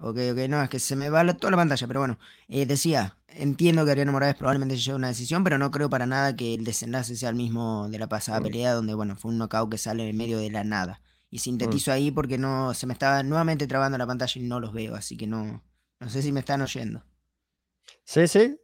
[0.04, 3.16] Ok, ok, no, es que se me va toda la pantalla, pero bueno, eh, decía,
[3.28, 6.54] entiendo que Ariano Morales probablemente se lleve una decisión, pero no creo para nada que
[6.54, 8.42] el desenlace sea el mismo de la pasada mm.
[8.42, 11.00] pelea, donde, bueno, fue un knockout que sale en medio de la nada.
[11.30, 11.94] Y sintetizo mm.
[11.94, 15.16] ahí porque no se me estaba nuevamente trabando la pantalla y no los veo, así
[15.16, 15.62] que no,
[16.00, 17.04] no sé si me están oyendo.
[18.02, 18.58] Sí, sí.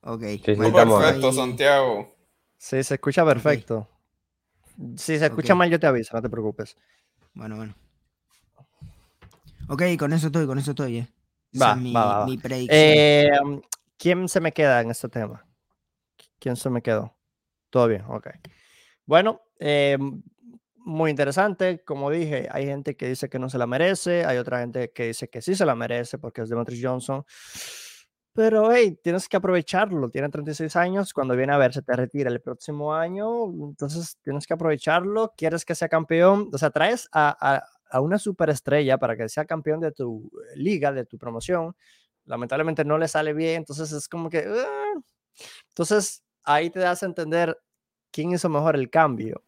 [0.00, 0.22] Ok.
[0.46, 2.16] perfecto, Santiago.
[2.56, 3.86] Sí, se escucha perfecto.
[4.96, 6.78] Si se escucha mal, yo te aviso, no te preocupes.
[7.34, 7.74] Bueno, bueno.
[9.72, 10.98] Ok, con eso estoy, con eso estoy.
[10.98, 11.08] Eh.
[11.58, 12.78] va, va, mi, predicción.
[12.78, 13.30] Eh,
[13.96, 15.46] ¿Quién se me queda en este tema?
[16.38, 17.16] ¿Quién se me quedó?
[17.70, 18.28] Todo bien, ok.
[19.06, 19.96] Bueno, eh,
[20.76, 21.82] muy interesante.
[21.86, 25.06] Como dije, hay gente que dice que no se la merece, hay otra gente que
[25.06, 27.24] dice que sí se la merece porque es Demetrius Johnson.
[28.34, 30.10] Pero, hey, tienes que aprovecharlo.
[30.10, 31.14] Tiene 36 años.
[31.14, 33.46] Cuando viene a ver, se te retira el próximo año.
[33.46, 35.32] Entonces, tienes que aprovecharlo.
[35.34, 36.50] Quieres que sea campeón.
[36.52, 37.62] O sea, traes a, a
[38.00, 41.76] una superestrella para que sea campeón de tu eh, liga, de tu promoción,
[42.24, 44.46] lamentablemente no le sale bien, entonces es como que...
[44.48, 45.00] Ah".
[45.68, 47.56] Entonces ahí te das a entender
[48.12, 49.42] ¿quién hizo mejor el cambio?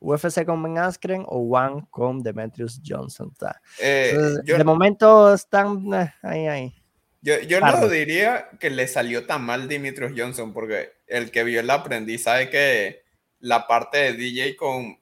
[0.00, 3.32] UFC con Ben Askren o One con Demetrius Johnson.
[3.80, 6.74] Eh, de momento están eh, ahí, ahí.
[7.22, 11.60] Yo, yo no diría que le salió tan mal Demetrius Johnson, porque el que vio
[11.60, 13.02] el aprendiz sabe que
[13.40, 14.98] la parte de DJ con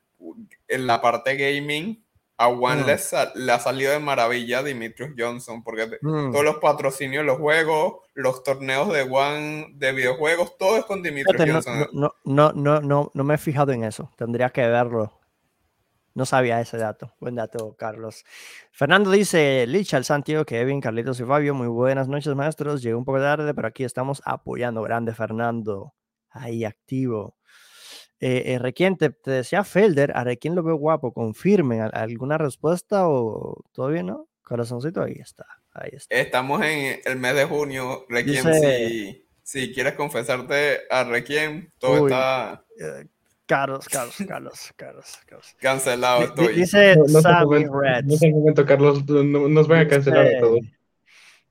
[0.67, 2.05] en la parte gaming
[2.41, 2.87] a mm.
[3.35, 6.31] le, ha salido de maravilla a Dimitrius Johnson, porque mm.
[6.31, 11.51] todos los patrocinios, los juegos, los torneos de One de videojuegos, todo es con Dimitrius
[11.51, 11.89] Johnson.
[11.93, 14.13] No, no, no, no, no, me he fijado en eso.
[14.17, 15.19] Tendría que verlo.
[16.15, 17.13] No sabía ese dato.
[17.21, 18.25] Buen dato, Carlos.
[18.71, 22.83] Fernando dice, Licha, el Santiago, Kevin, Carlitos y Fabio, muy buenas noches, maestros.
[22.83, 24.83] Llegué un poco tarde, pero aquí estamos apoyando.
[24.83, 25.95] Grande, Fernando.
[26.31, 27.38] Ahí activo.
[28.21, 33.63] Eh, eh, Requien, te, decía Felder, a Requien lo veo guapo, confirmen alguna respuesta o
[33.73, 34.29] todavía no.
[34.43, 36.15] Corazoncito, ahí está, ahí está.
[36.15, 42.65] Estamos en el mes de junio, Requiem, si, si, quieres confesarte a Requiem, todo está...
[42.81, 43.07] Eh,
[43.47, 45.57] Carlos, Carlos, Carlos, Carlos, Carlos.
[45.59, 46.55] Cancelado estoy.
[46.55, 48.05] Dice Sammy Red.
[48.05, 50.61] No sé momento, Carlos, nos van a cancelar a todos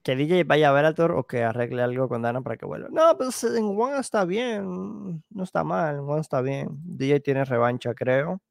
[0.08, 2.88] que DJ vaya a ver Thor o que arregle algo con Dana para que vuelva.
[2.90, 6.70] No, pues en One está bien, no está mal, en One está bien.
[6.84, 8.42] DJ tiene revancha, creo.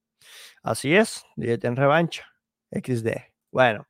[0.63, 2.27] Así es, DJ tiene revancha.
[2.71, 3.09] XD.
[3.51, 3.87] Bueno,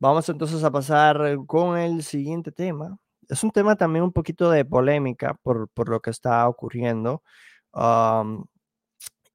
[0.00, 2.98] vamos entonces a pasar con el siguiente tema.
[3.28, 7.22] Es un tema también un poquito de polémica por, por lo que está ocurriendo.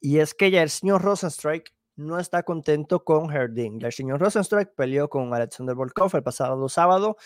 [0.02, 3.84] y es que ya el señor Rosenstrike no está contento con Herding.
[3.84, 7.18] El señor Rosenstrike peleó con Alexander Volkov el pasado sábado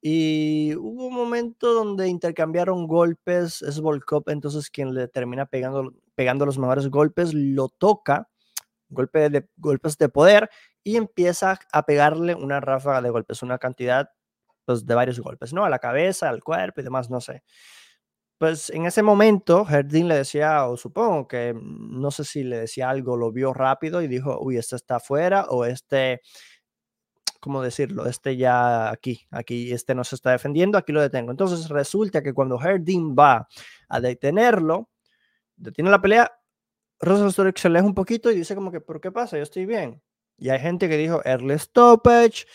[0.00, 3.62] y hubo un momento donde intercambiaron golpes.
[3.62, 8.28] Es Volkov entonces quien le termina pegando, pegando los mejores golpes, lo toca,
[8.88, 10.50] golpe de, golpes de poder
[10.82, 14.10] y empieza a pegarle una ráfaga de golpes, una cantidad
[14.64, 15.64] pues, de varios golpes, ¿no?
[15.64, 17.42] A la cabeza, al cuerpo y demás, no sé
[18.38, 22.58] pues en ese momento Herdin le decía, o supongo que mm, no sé si le
[22.60, 26.20] decía algo, lo vio rápido y dijo, uy, este está afuera o este,
[27.40, 28.06] ¿cómo decirlo?
[28.06, 31.30] Este ya aquí, aquí, este no se está defendiendo, aquí lo detengo.
[31.30, 33.48] Entonces resulta que cuando Herdin va
[33.88, 34.90] a detenerlo,
[35.56, 36.30] detiene la pelea,
[37.00, 39.36] Rosenstruck se aleja un poquito y dice como que, ¿por qué pasa?
[39.36, 40.02] Yo estoy bien.
[40.38, 42.46] Y hay gente que dijo early stoppage,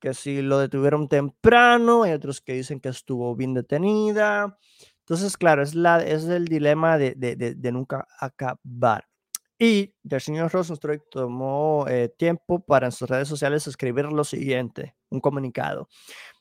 [0.00, 4.58] que si lo detuvieron temprano, hay otros que dicen que estuvo bien detenida.
[5.08, 9.08] Entonces, claro, es, la, es el dilema de, de, de, nunca acabar.
[9.58, 14.96] Y el señor Rosenstruck tomó eh, tiempo para en sus redes sociales escribir lo siguiente,
[15.08, 15.88] un comunicado.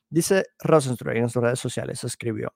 [0.09, 2.53] Dice Rosenstruck en sus redes sociales, escribió,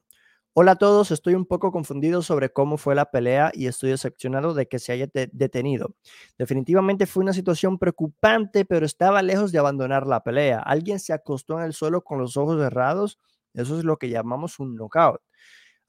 [0.54, 4.54] Hola a todos, estoy un poco confundido sobre cómo fue la pelea y estoy decepcionado
[4.54, 5.95] de que se haya detenido.
[6.38, 10.60] Definitivamente fue una situación preocupante, pero estaba lejos de abandonar la pelea.
[10.60, 13.17] Alguien se acostó en el suelo con los ojos cerrados.
[13.54, 15.21] Eso es lo que llamamos un knockout.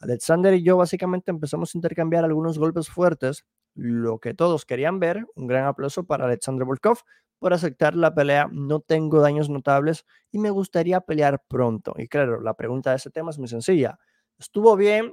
[0.03, 5.25] Alexander y yo básicamente empezamos a intercambiar algunos golpes fuertes, lo que todos querían ver.
[5.37, 6.99] Un gran aplauso para Alexander Volkov
[7.39, 8.49] por aceptar la pelea.
[8.53, 11.95] No tengo daños notables y me gustaría pelear pronto.
[11.97, 13.99] Y claro, la pregunta de ese tema es muy sencilla.
[14.39, 15.13] ¿Estuvo bien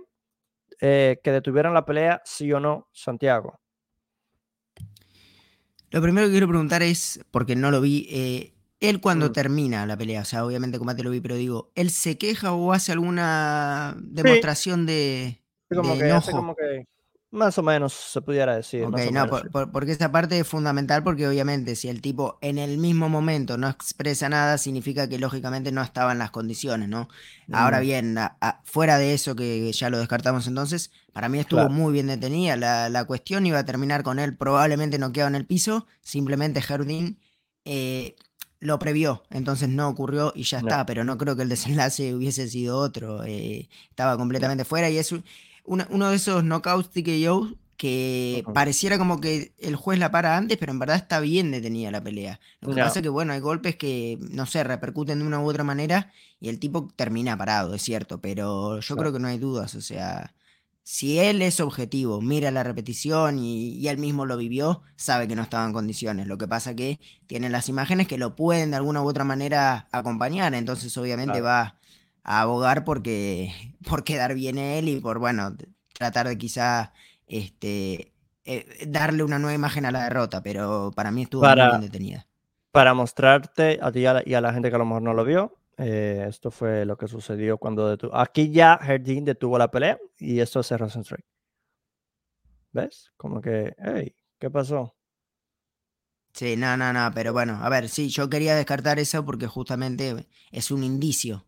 [0.82, 3.60] eh, que detuvieran la pelea, sí o no, Santiago?
[5.92, 9.34] Lo primero que quiero preguntar es, porque no lo vi, eh, él cuando mm.
[9.34, 12.72] termina la pelea, o sea, obviamente combate lo vi, pero digo, ¿él se queja o
[12.74, 15.42] hace alguna demostración de,
[15.74, 16.32] como que, enojo?
[16.32, 16.88] como que
[17.32, 18.88] más o menos se pudiera decir.
[18.90, 23.56] no, porque esa parte es fundamental porque obviamente si el tipo en el mismo momento
[23.58, 27.08] no expresa nada, significa que lógicamente no estaba en las condiciones, ¿no?
[27.52, 27.82] Ahora mm.
[27.82, 28.18] bien,
[28.64, 32.56] fuera de eso que ya lo descartamos entonces, para mí estuvo muy bien detenida.
[32.56, 36.62] La, la, cuestión iba a terminar con él probablemente no quedado en el piso, simplemente
[36.62, 37.20] Jardín
[37.66, 38.16] eh,
[38.60, 42.48] lo previó, entonces no ocurrió y ya está, pero no creo que el desenlace hubiese
[42.50, 43.24] sido otro.
[43.24, 45.14] Eh, estaba completamente fuera y es
[45.66, 50.74] uno de esos knockouts TKO que pareciera como que el juez la para antes, pero
[50.74, 52.42] en verdad está bien detenida la pelea.
[52.60, 55.50] Lo que pasa es que, bueno, hay golpes que, no sé, repercuten de una u
[55.50, 59.38] otra manera y el tipo termina parado, es cierto, pero yo creo que no hay
[59.38, 60.34] dudas, o sea,
[60.92, 65.44] si él es objetivo, mira la repetición y, él mismo lo vivió, sabe que no
[65.44, 66.26] estaba en condiciones.
[66.26, 69.88] Lo que pasa que tiene las imágenes que lo pueden de alguna u otra manera
[69.92, 71.76] acompañar, entonces obviamente va
[72.24, 73.54] a abogar porque
[73.88, 75.56] por quedar bien él y por bueno
[75.94, 76.92] tratar de quizá
[77.28, 78.12] este
[78.46, 82.26] eh, darle una nueva imagen a la derrota, pero para mí estuvo muy bien detenida.
[82.72, 85.59] Para mostrarte a ti y a la gente que a lo mejor no lo vio,
[85.82, 88.14] eh, esto fue lo que sucedió cuando detuvo.
[88.16, 91.26] Aquí ya Herdin detuvo la pelea y esto es Rosenstrike.
[92.74, 93.12] ¿Ves?
[93.16, 94.96] Como que, hey, ¿qué pasó?
[96.34, 100.28] Sí, no, no, no, pero bueno, a ver, sí, yo quería descartar eso porque justamente
[100.52, 101.46] es un indicio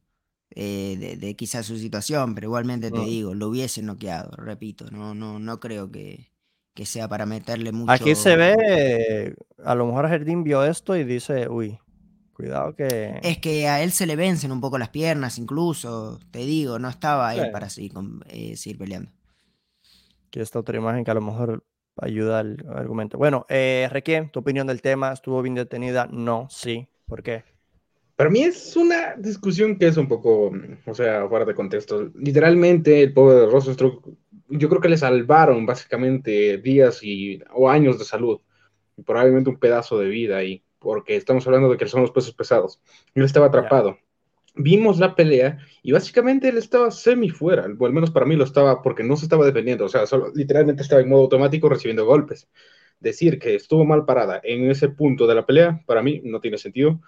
[0.50, 3.06] eh, de, de, quizás su situación, pero igualmente te mm.
[3.06, 6.32] digo, lo hubiese noqueado, repito, no, no, no creo que,
[6.74, 7.92] que sea para meterle mucho.
[7.92, 11.78] Aquí se ve, a lo mejor Jardín vio esto y dice, uy,
[12.42, 13.20] cuidado que...
[13.22, 16.90] Es que a él se le vencen un poco las piernas, incluso, te digo, no
[16.90, 17.50] estaba él Sí.
[17.52, 19.12] para con- eh, seguir peleando.
[20.28, 21.64] Aquí está otra imagen que a lo mejor
[21.98, 23.18] ayuda al argumento.
[23.18, 26.08] Bueno, eh, Requiem, tu opinión del tema, ¿estuvo bien detenida?
[26.12, 26.88] No, sí.
[27.06, 27.44] ¿Por qué?
[28.16, 30.52] Para mí es una discusión que es un poco,
[30.86, 32.12] o sea, fuera de contexto.
[32.16, 34.08] Literalmente, el pobre de Rosenstruck,
[34.50, 38.40] yo creo que le salvaron básicamente días y, o años de salud,
[38.98, 42.34] y probablemente un pedazo de vida ahí, porque estamos hablando de que son los pesos
[42.34, 42.82] pesados.
[43.14, 43.98] Él estaba atrapado.
[44.56, 48.44] Vimos la pelea y básicamente él estaba semi fuera, o al menos para mí lo
[48.44, 52.06] estaba porque no se estaba defendiendo, o sea, solo, literalmente estaba en modo automático recibiendo
[52.06, 52.50] golpes.
[53.00, 56.58] Decir que estuvo mal parada en ese punto de la pelea, para mí no tiene
[56.58, 57.00] sentido.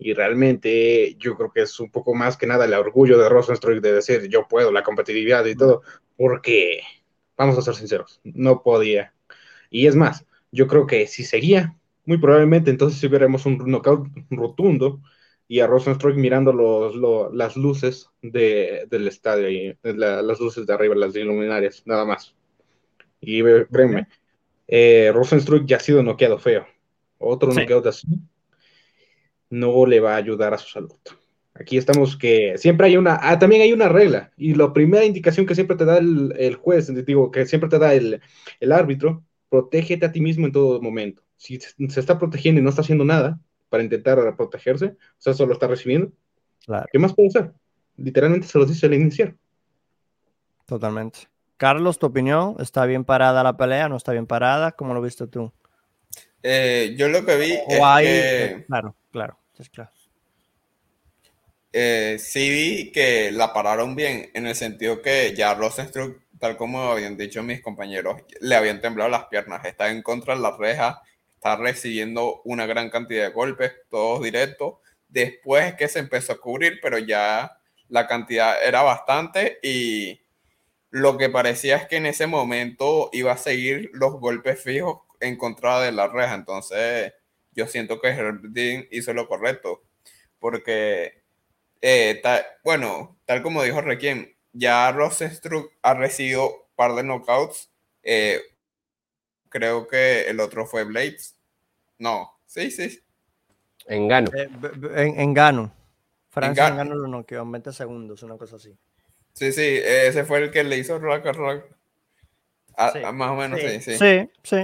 [0.00, 3.80] Y realmente yo creo que es un poco más que nada el orgullo de Rosenstruck
[3.80, 5.82] de decir yo puedo, la competitividad y todo,
[6.16, 6.80] porque,
[7.36, 9.12] vamos a ser sinceros, no podía.
[9.70, 11.77] Y es más, yo creo que si seguía,
[12.08, 15.02] muy probablemente entonces sí veremos un knockout rotundo
[15.46, 20.66] y a Rosenstruck mirando los, lo- las luces de, del estadio, y la- las luces
[20.66, 22.34] de arriba, las luminarias, nada más.
[23.20, 24.08] Y créeme,
[24.66, 26.66] eh, Rosenstruck ya ha sido noqueado feo.
[27.18, 27.60] Otro Sí.
[27.60, 28.06] knockout así
[29.50, 30.96] no le va a ayudar a su salud.
[31.52, 35.44] Aquí estamos que siempre hay una, ah, también hay una regla, y la primera indicación
[35.44, 38.22] que siempre te da el, el juez, digo, que siempre te da el,
[38.60, 41.22] el árbitro, protégete a ti mismo en todo momento.
[41.38, 45.54] Si se está protegiendo y no está haciendo nada para intentar protegerse, o sea, solo
[45.54, 46.12] está recibiendo,
[46.64, 47.54] Claro, ¿qué más puede hacer?
[47.96, 49.36] Literalmente se los dice al iniciar.
[50.66, 51.28] totalmente.
[51.56, 53.88] Carlos, tu opinión, ¿está bien parada la pelea?
[53.88, 54.72] ¿No está bien parada?
[54.72, 55.52] ¿Cómo lo viste tú?
[56.42, 58.04] Eh, yo lo que vi es O hay...
[58.04, 59.92] que eh, Claro, claro, es claro.
[61.72, 66.82] eh, sí vi que la pararon bien, en el sentido que ya Rosenstruck, tal como
[66.92, 71.02] habían dicho mis compañeros, le habían temblado las piernas, está en contra de la reja,
[71.38, 74.74] está recibiendo una gran cantidad de golpes, todos directos.
[75.08, 77.52] Después es que se empezó a cubrir, pero ya
[77.88, 80.20] la cantidad era bastante y
[80.90, 85.36] lo que parecía es que en ese momento iba a seguir los golpes fijos en
[85.36, 86.34] contra de la reja.
[86.34, 87.12] Entonces,
[87.52, 88.40] yo siento que Herb
[88.90, 89.82] hizo lo correcto,
[90.40, 91.22] porque
[91.82, 92.20] eh,
[92.64, 97.70] bueno, tal como dijo Requiem, ya Rosenstruck ha recibido un par de knockouts.
[98.02, 98.40] eh,
[99.48, 101.36] creo que el otro fue Blades.
[101.98, 103.00] No, sí, sí.
[103.86, 104.30] En gano.
[104.34, 104.48] Eh,
[104.96, 105.72] en, en Gano.
[106.30, 106.88] Francia en Ngannou.
[106.94, 108.76] Gano lo noqueó en 20 segundos, una cosa así.
[109.32, 111.64] Sí, sí, ese fue el que le hizo rock a rock.
[112.76, 113.98] Ah, Sí, ah, más o menos, sí, sí.
[113.98, 114.56] Sí, sí,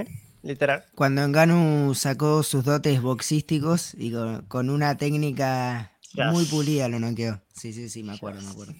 [0.43, 0.85] literal.
[0.95, 5.91] Cuando Ngannou sacó sus dotes boxísticos y con, con una técnica
[6.31, 7.41] muy pulida lo noqueó.
[7.53, 8.73] Sí, sí, sí, me acuerdo, me acuerdo.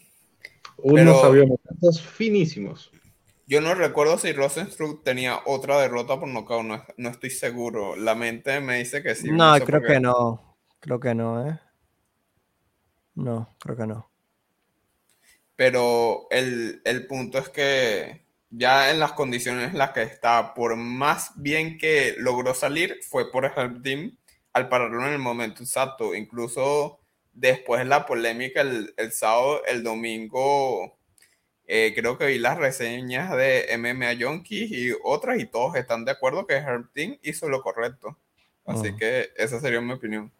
[0.77, 1.59] Unos aviones
[2.01, 2.91] finísimos.
[3.47, 7.95] Yo no recuerdo si Rosenstruck tenía otra derrota por nocaut, no, no estoy seguro.
[7.95, 9.29] La mente me dice que sí.
[9.31, 10.57] no, creo que no.
[10.79, 11.59] Creo que no, ¿eh?
[13.15, 14.09] No, creo que no.
[15.55, 20.75] Pero el, el punto es que ya en las condiciones en las que está, por
[20.75, 24.17] más bien que logró salir, fue por el team
[24.53, 26.15] al pararlo en el momento exacto.
[26.15, 26.99] Incluso
[27.33, 30.97] después de la polémica el, el sábado, el domingo,
[31.67, 36.11] eh, creo que vi las reseñas de MMA Junkies y otras y todos están de
[36.11, 36.89] acuerdo que Herb
[37.23, 38.17] hizo lo correcto.
[38.65, 38.97] Así Ujú.
[38.97, 40.31] que esa sería mi opinión.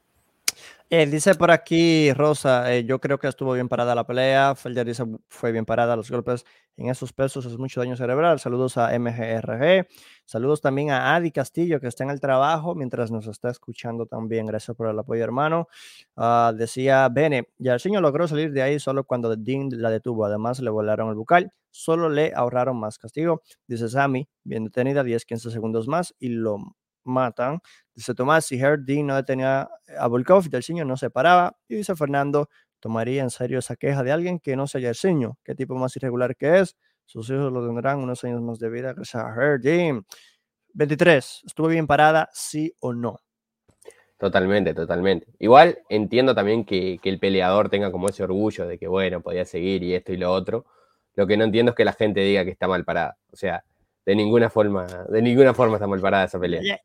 [0.92, 4.54] Eh, dice por aquí Rosa, eh, yo creo que estuvo bien parada la pelea.
[4.54, 6.46] Felder dice fue bien parada, los golpes
[6.78, 8.40] en esos pesos es mucho daño cerebral.
[8.40, 9.88] Saludos a MGRG.
[10.26, 14.46] Saludos también a Adi Castillo, que está en el trabajo mientras nos está escuchando también.
[14.46, 15.68] Gracias por el apoyo, hermano.
[16.16, 20.26] Ah, decía Bene, ya el señor logró salir de ahí solo cuando Dean la detuvo.
[20.26, 21.52] Además, le volaron el bucal.
[21.72, 23.42] Solo le ahorraron más castigo.
[23.68, 26.58] Dice Sammy, bien detenida, 10-15 segundos más y lo
[27.06, 27.60] matan.
[27.94, 31.58] Dice Tomás, si Dean no detenía a Volkov, Yersinio no se paraba.
[31.68, 35.38] Y dice Fernando, tomaría en serio esa queja de alguien que no sea Yersinio.
[35.44, 36.76] Qué tipo más irregular que es.
[37.06, 40.06] Sus hijos lo tendrán unos años más de vida gracias a Dean.
[40.74, 41.44] 23.
[41.46, 42.30] ¿Estuvo bien parada?
[42.34, 43.22] ¿Sí o no?
[44.18, 45.28] Totalmente, totalmente.
[45.40, 49.46] Igual entiendo también que, que el peleador tenga como ese orgullo de que, bueno, podía
[49.46, 50.66] seguir y esto y lo otro.
[51.16, 53.18] Lo que no entiendo es que la gente diga que está mal parada.
[53.32, 53.64] O sea,
[54.06, 56.80] de ninguna forma, de ninguna forma está mal parada esa pelea.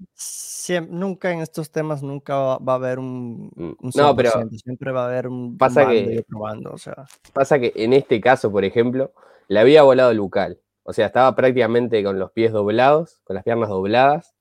[0.88, 4.58] Nunca en estos temas nunca va, va a haber un, Mm, un no, pero 100%,
[4.62, 6.24] siempre va a haber un, pasa que-
[6.70, 9.12] o sea, Pasa que en este caso, por ejemplo,
[9.48, 10.60] le había volado el bucal.
[10.84, 14.34] O sea, estaba prácticamente con los pies doblados, con las piernas dobladas.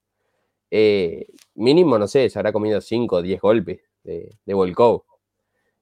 [0.71, 5.03] Eh, mínimo, no sé, se habrá comido 5 o 10 golpes de, de Volkov.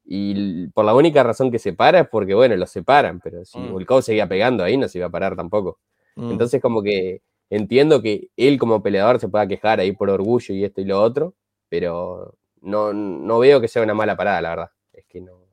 [0.05, 3.59] Y por la única razón que se para es porque, bueno, los separan, pero si
[3.59, 3.71] Mm.
[3.73, 5.79] Volkov seguía pegando ahí, no se iba a parar tampoco.
[6.17, 10.53] Mm, Entonces, como que entiendo que él como peleador se pueda quejar ahí por orgullo
[10.53, 11.35] y esto y lo otro,
[11.69, 14.71] pero no, no veo que sea una mala parada, la verdad.
[14.93, 15.47] Es que no.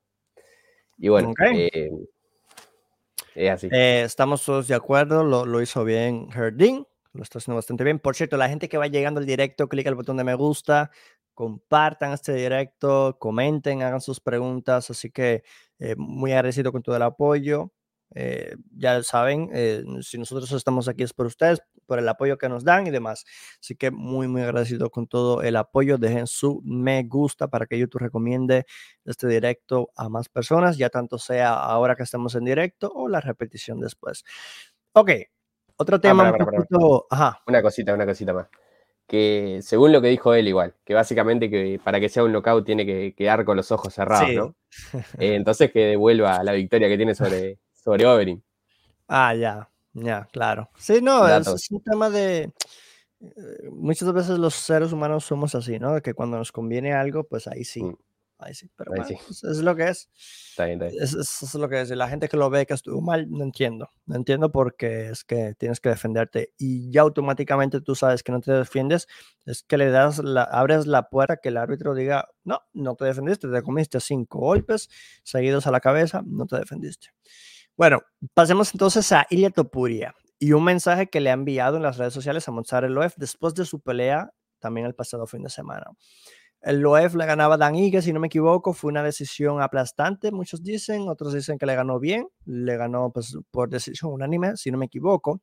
[0.99, 1.91] Y bueno, eh,
[3.35, 3.69] es así.
[3.71, 7.99] Eh, estamos todos de acuerdo, lo, lo hizo bien Herding, lo está haciendo bastante bien.
[7.99, 10.91] Por cierto, la gente que va llegando al directo, clica el botón de me gusta,
[11.35, 14.91] compartan este directo, comenten, hagan sus preguntas.
[14.91, 15.43] Así que
[15.79, 17.73] eh, muy agradecido con todo el apoyo.
[18.15, 22.49] Eh, ya saben, eh, si nosotros estamos aquí es por ustedes, por el apoyo que
[22.49, 23.25] nos dan y demás.
[23.61, 25.99] Así que muy, muy agradecido con todo el apoyo.
[25.99, 28.67] Dejen su me gusta para que YouTube recomiende
[29.05, 33.21] este directo a más personas, ya tanto sea ahora que estamos en directo o la
[33.21, 34.25] repetición después.
[34.93, 35.11] Ok,
[35.77, 36.35] otro ah, tema.
[37.47, 38.49] Una cosita, una cosita más
[39.07, 42.65] que según lo que dijo él igual, que básicamente que para que sea un knockout
[42.65, 44.55] tiene que quedar con los ojos cerrados, ¿no?
[45.21, 48.43] Eh, entonces que devuelva la victoria que tiene sobre, sobre Overing.
[49.07, 50.71] Ah, ya, ya, claro.
[50.79, 52.51] Sí, no, es, un tema de...
[53.21, 56.01] Eh, muchas veces los seres humanos somos así, ¿no?
[56.01, 57.83] Que cuando nos conviene algo, pues ahí sí.
[57.83, 57.95] Mm
[58.53, 60.11] sí, pero pues, es lo que es.
[60.51, 61.91] Está bien, Es, es, lo que es.
[61.91, 63.89] La gente que lo ve que estuvo mal, no entiendo.
[64.07, 68.41] No entiendo porque es que tienes que defenderte y ya automáticamente tú sabes que no
[68.41, 69.07] te defiendes.
[69.47, 73.07] Es que le das, la, abres la puerta que el árbitro diga, no, no te
[73.07, 74.91] defendiste, te comiste cinco golpes
[75.23, 77.09] seguidos a la cabeza, no te defendiste.
[77.77, 78.03] Bueno,
[78.35, 82.15] pasemos entonces a Ilya Topuria y un mensaje que le ha enviado en las redes
[82.15, 85.87] sociales a Mozart Eloef después de su pelea también el pasado fin de semana.
[86.61, 90.33] El Loef le ganaba a Dan Ige, si no me equivoco, fue una decisión aplastante,
[90.33, 94.71] muchos dicen, otros dicen que le ganó bien, le ganó pues, por decisión unánime, si
[94.71, 95.43] no me equivoco.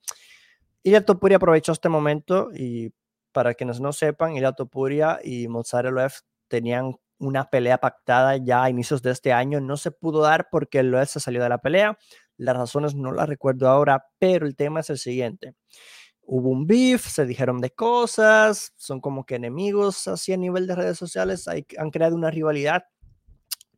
[0.81, 2.91] Y Topuria aprovechó este momento y
[3.33, 8.69] para quienes no sepan, Ilya Topuria y Mozart Loef tenían una pelea pactada ya a
[8.69, 9.61] inicios de este año.
[9.61, 11.97] No se pudo dar porque el Loef se salió de la pelea.
[12.37, 15.55] Las razones no las recuerdo ahora, pero el tema es el siguiente
[16.23, 20.75] hubo un beef, se dijeron de cosas, son como que enemigos así a nivel de
[20.75, 22.85] redes sociales, hay, han creado una rivalidad,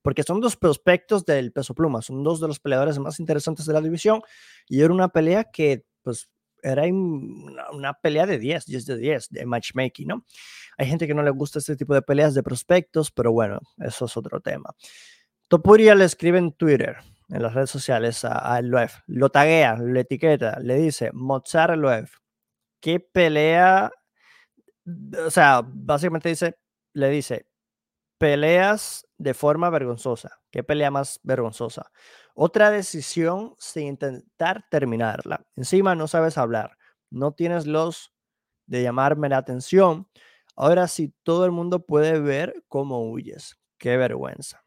[0.03, 3.73] porque son dos prospectos del peso pluma, son dos de los peleadores más interesantes de
[3.73, 4.21] la división,
[4.67, 6.29] y era una pelea que, pues,
[6.64, 10.26] era una, pelea de 10, 10 de 10, de matchmaking, ¿no?
[10.78, 14.05] Hay gente que no le gusta este tipo de peleas de prospectos, pero bueno, eso
[14.05, 14.74] es otro tema.
[15.49, 16.97] Topuria le escribe en Twitter,
[17.30, 22.16] en las redes sociales a, a Loef, lo taguea, le etiqueta, le dice, Mozart Loef,
[22.80, 23.91] qué pelea,
[25.26, 26.57] o sea, básicamente dice,
[26.93, 27.47] le dice,
[28.18, 30.39] peleas de forma vergonzosa.
[30.49, 31.91] ¿Qué pelea más vergonzosa?
[32.34, 35.45] Otra decisión sin intentar terminarla.
[35.55, 36.77] Encima no sabes hablar,
[37.09, 38.13] no tienes los
[38.65, 40.07] de llamarme la atención.
[40.55, 43.57] Ahora sí, todo el mundo puede ver cómo huyes.
[43.77, 44.63] Qué vergüenza.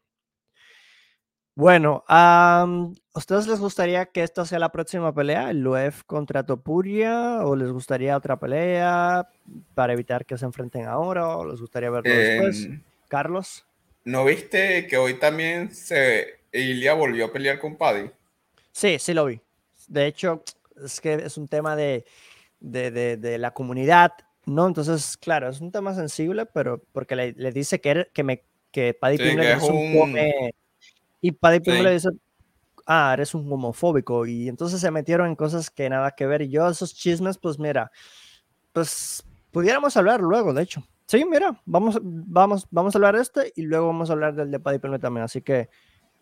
[1.55, 2.67] Bueno, ¿a
[3.15, 7.71] ustedes les gustaría que esta sea la próxima pelea, el UEF contra Topuria, o les
[7.71, 9.27] gustaría otra pelea
[9.73, 12.65] para evitar que se enfrenten ahora, o les gustaría verlo después?
[12.65, 13.65] Em, Carlos.
[14.05, 18.09] ¿No viste que hoy también se Ilia volvió a pelear con Paddy?
[18.71, 19.39] Sí, sí lo vi.
[19.87, 20.43] De hecho,
[20.83, 22.05] es que es un tema de,
[22.59, 24.13] de, la comunidad,
[24.45, 24.67] ¿no?
[24.67, 29.17] Entonces, claro, es un tema sensible, pero porque le, dice que, que, me, que Paddy
[29.17, 30.15] sí, es un
[31.21, 32.09] y Paddy Pimble le dice,
[32.85, 34.25] ah, eres un homofóbico.
[34.25, 36.41] Y entonces se metieron en cosas que nada que ver.
[36.41, 37.91] Y yo esos chismes, pues mira,
[38.73, 40.87] pues pudiéramos hablar luego, de hecho.
[41.05, 44.51] Sí, mira, vamos, vamos, vamos a hablar de este y luego vamos a hablar del
[44.51, 45.23] de Paddy Pimble también.
[45.23, 45.69] Así que,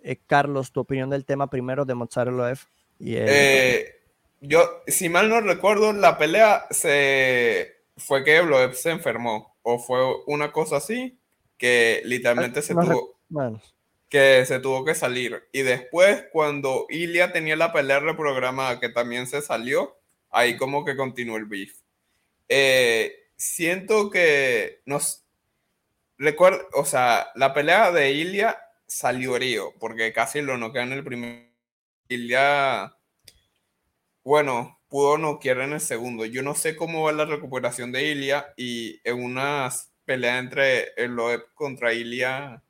[0.06, 2.66] eh, Carlos, tu opinión del tema primero de Mozzarella F.
[3.00, 3.96] Y, eh,
[4.42, 10.00] yo, si mal no recuerdo, la pelea se fue que Bloeb se enfermó o fue
[10.28, 11.18] una cosa así
[11.58, 13.16] que literalmente se tuvo.
[13.30, 13.62] Bueno
[14.10, 15.44] que se tuvo que salir.
[15.52, 19.98] Y después, cuando Ilia tenía la pelea reprogramada, que también se salió,
[20.30, 21.76] ahí como que continuó el beef.
[22.48, 25.26] Eh, siento que nos
[26.18, 28.58] recuerdo, o sea, la pelea de Ilia
[28.88, 31.56] salió herido, porque casi lo noquean en el primer.
[32.08, 32.96] Ilia,
[34.24, 36.26] bueno, pudo noquear en el segundo.
[36.26, 39.70] Yo no sé cómo va la recuperación de Ilia y en una
[40.06, 42.64] pelea entre el Loeb contra Ilia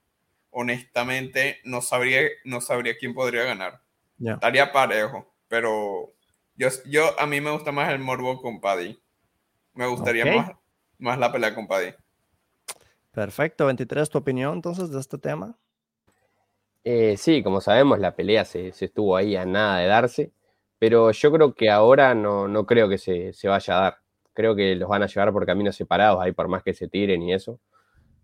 [0.51, 3.81] honestamente no sabría, no sabría quién podría ganar.
[4.23, 6.13] Estaría parejo, pero
[6.55, 8.97] yo, yo, a mí me gusta más el morbo con Paddy.
[9.73, 10.51] Me gustaría más,
[10.97, 11.93] más la pelea con Paddy.
[13.11, 15.57] Perfecto, 23, ¿tu opinión entonces de este tema?
[16.87, 20.31] Eh, sí, como sabemos, la pelea se, estuvo ahí a nada de darse,
[20.77, 23.97] pero yo creo que ahora no, no creo que se, se, vaya a dar.
[24.33, 27.23] Creo que los van a llevar por caminos separados, ahí por más que se tiren
[27.23, 27.59] y eso.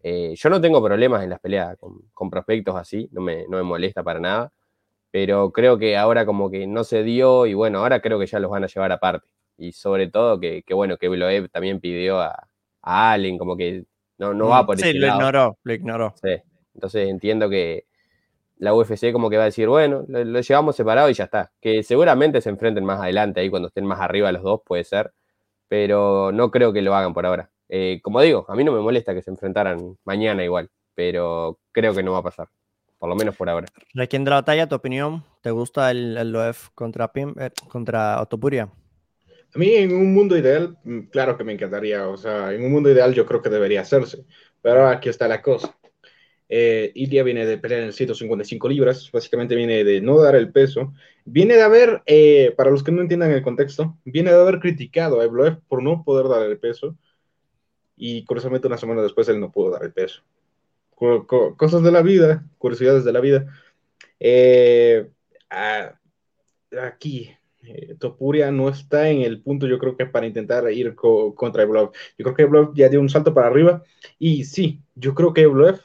[0.03, 3.64] Eh, yo no tengo problemas en las peleas con, prospectos así, no me, no me,
[3.64, 4.53] molesta para nada,
[5.12, 8.39] pero creo que ahora como que no se dio y bueno, ahora creo que ya
[8.39, 12.20] los van a llevar aparte Y sobre todo que, que bueno, que Bloeb también pidió
[12.22, 12.47] a,
[12.82, 13.86] a Allen, como que
[14.20, 15.20] no, no va Mm, por Sí, ese lo lado.
[15.20, 16.14] ignoró, lo ignoró.
[16.22, 16.38] Sí.
[16.76, 17.86] Entonces entiendo que
[18.62, 21.51] la UFC como que va a decir, bueno, lo, lo llevamos separado y ya está.
[21.59, 25.12] Que seguramente se enfrenten más adelante, ahí cuando estén más arriba los dos, puede ser.
[25.68, 27.49] Pero no creo que lo hagan por ahora.
[27.70, 31.95] Eh, como digo, a mí no me molesta que se enfrentaran mañana igual, pero creo
[31.95, 32.49] que no va a pasar.
[32.99, 33.66] Por lo menos por ahora.
[33.95, 36.38] Requiem de la batalla, tu opinión, ¿te gusta el, el
[36.76, 38.70] contra, Pim, eh, contra Otopuria?
[39.55, 42.72] A mí en un mundo ideal, mm, claro que me encantaría, o sea, en un
[42.72, 44.24] mundo ideal yo creo que debería hacerse,
[44.62, 45.76] pero aquí está la cosa.
[46.54, 50.93] Eh, Ilia viene de pelear en 155 libras, básicamente viene de no dar el peso,
[51.24, 55.22] viene de haber, eh, para los que no entiendan el contexto, viene de haber criticado
[55.22, 56.97] a Evloev por no poder dar el peso,
[57.95, 60.22] y curiosamente una semana después él no pudo dar el peso.
[60.95, 63.47] Co- co- cosas de la vida, curiosidades de la vida.
[64.20, 65.10] Eh,
[65.49, 65.95] ah,
[66.82, 67.32] aquí,
[67.64, 71.64] eh, Topuria no está en el punto, yo creo que para intentar ir co- contra
[71.64, 71.91] Evloev.
[72.18, 73.84] Yo creo que Evloev ya dio un salto para arriba
[74.20, 75.80] y sí, yo creo que Evloev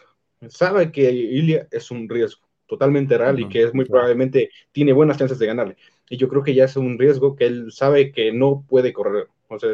[0.49, 3.87] sabe que Ilya es un riesgo totalmente real y que es muy claro.
[3.87, 5.76] probablemente tiene buenas chances de ganarle.
[6.09, 9.28] Y yo creo que ya es un riesgo que él sabe que no puede correr.
[9.49, 9.70] O sea,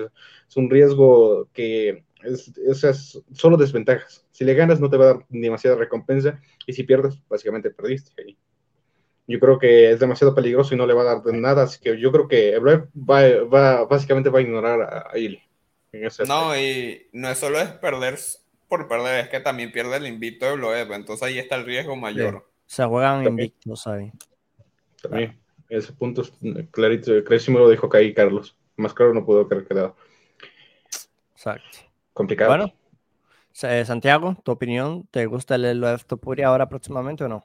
[0.48, 4.26] es un riesgo que es, es- es solo desventajas.
[4.30, 8.12] Si le ganas no te va a dar demasiada recompensa y si pierdes, básicamente perdiste.
[8.22, 8.36] ahí
[9.26, 11.98] yo creo que es demasiado peligroso y no le va a dar nada, así que
[12.00, 15.42] yo creo que Ebrev va, va, básicamente va a ignorar a, a Ilya
[16.20, 18.18] No, y no es solo es perder
[18.72, 21.94] por perder, es que también pierde el invito de Bloeb, entonces ahí está el riesgo
[21.94, 22.50] mayor.
[22.64, 23.48] Se juegan También.
[23.48, 24.10] invictos ahí.
[25.02, 26.32] También, ese punto es
[26.70, 28.56] clarito, clarísimo lo dijo ahí Carlos.
[28.76, 29.94] Más claro no pudo haber quedado.
[31.34, 31.80] Exacto.
[32.14, 32.48] Complicado.
[32.48, 32.72] Bueno,
[33.64, 37.44] eh, Santiago, tu opinión, ¿te gusta el OF Topuria ahora próximamente o no?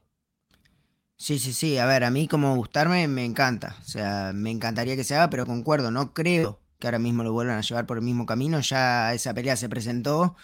[1.18, 1.78] Sí, sí, sí.
[1.78, 3.76] A ver, a mí como gustarme me encanta.
[3.82, 7.34] O sea, me encantaría que se haga, pero concuerdo, no creo que ahora mismo lo
[7.34, 8.62] vuelvan a llevar por el mismo camino.
[8.62, 10.38] Ya esa pelea se presentó,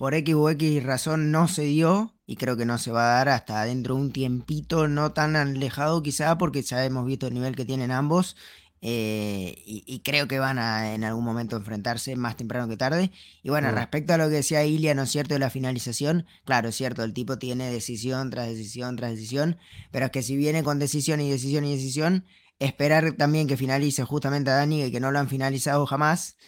[0.00, 3.16] por X o X razón no se dio y creo que no se va a
[3.16, 7.34] dar hasta dentro de un tiempito no tan alejado quizá porque ya hemos visto el
[7.34, 8.34] nivel que tienen ambos
[8.80, 13.10] eh, y, y creo que van a en algún momento enfrentarse más temprano que tarde.
[13.42, 13.74] Y bueno, Mm.
[13.74, 17.04] respecto a lo que decía Ilia, ¿no es cierto?, de la finalización, claro, es cierto,
[17.04, 19.58] el tipo tiene decisión tras decisión tras decisión,
[19.90, 22.24] pero es que si viene con decisión y decisión y decisión,
[22.58, 26.38] esperar también que finalice justamente a Dani, y que no lo han finalizado jamás,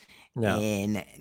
[0.58, 1.20] eh, e-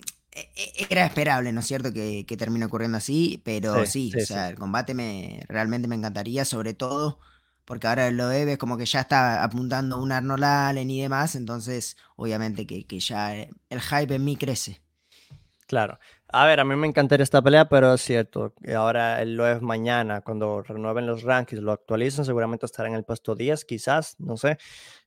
[0.90, 4.22] era esperable, ¿no es cierto?, que, que termine ocurriendo así, pero Sí, sí, sí, o
[4.22, 4.50] sea, sí.
[4.50, 7.20] el combate me, realmente me encantaría, sobre todo
[7.66, 11.98] porque ahora lo debe como que ya está apuntando un Arnold Allen y demás, entonces
[12.16, 14.82] obviamente que, que ya eh, el hype en mí crece.
[15.68, 16.00] Claro.
[16.28, 19.62] A ver, a mí me encantaría esta pelea, pero es cierto que ahora el OF
[19.62, 24.36] mañana, cuando renueven los rankings, lo actualicen, seguramente estará en el puesto 10, quizás, no
[24.38, 24.58] sé.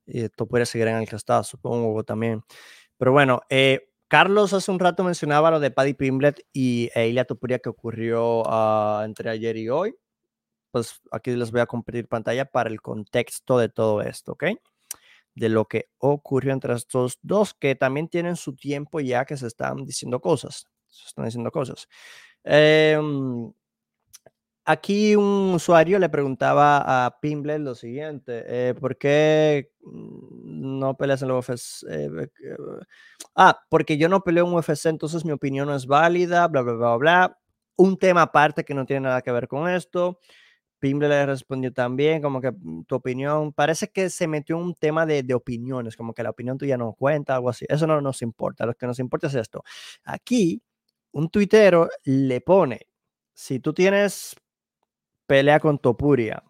[0.07, 2.43] Y esto puede seguir en el que supongo también.
[2.99, 7.27] Pero bueno, eh, Carlos hace un rato mencionaba lo de Paddy Pimblet y e Ilia
[7.63, 9.95] que ocurrió ah, entre ayer y hoy.
[10.71, 14.45] Pues aquí les voy a compartir pantalla para el contexto de todo esto, ¿ok?
[15.35, 19.47] de lo que ocurrió entre estos dos, que también tienen su tiempo ya que se
[19.47, 20.69] están diciendo cosas.
[20.89, 21.89] Se están diciendo cosas.
[22.45, 23.53] Em,
[24.65, 31.29] aquí un usuario le preguntaba a Pimble lo siguiente: eh, ¿por qué no peleas en
[31.29, 31.87] la UFC?
[31.91, 32.09] Eh,
[32.45, 32.57] eh,
[33.37, 36.73] ah, porque yo no peleo en UFC, entonces mi opinión no es válida, bla, bla,
[36.75, 37.39] bla, bla.
[37.77, 40.19] Un tema aparte que no tiene nada que ver con esto.
[40.81, 45.07] Pimble le respondió también, como que "Mm, tu opinión, parece que se metió un tema
[45.07, 47.67] de, de opiniones, como que la opinión tuya no cuenta, algo así.
[47.69, 49.65] Eso no nos importa, lo que nos importa es esto.
[50.05, 50.63] Aquí,
[51.13, 52.89] un tuitero le pone,
[53.35, 54.37] si tú tienes
[55.27, 56.43] pelea con Topuria,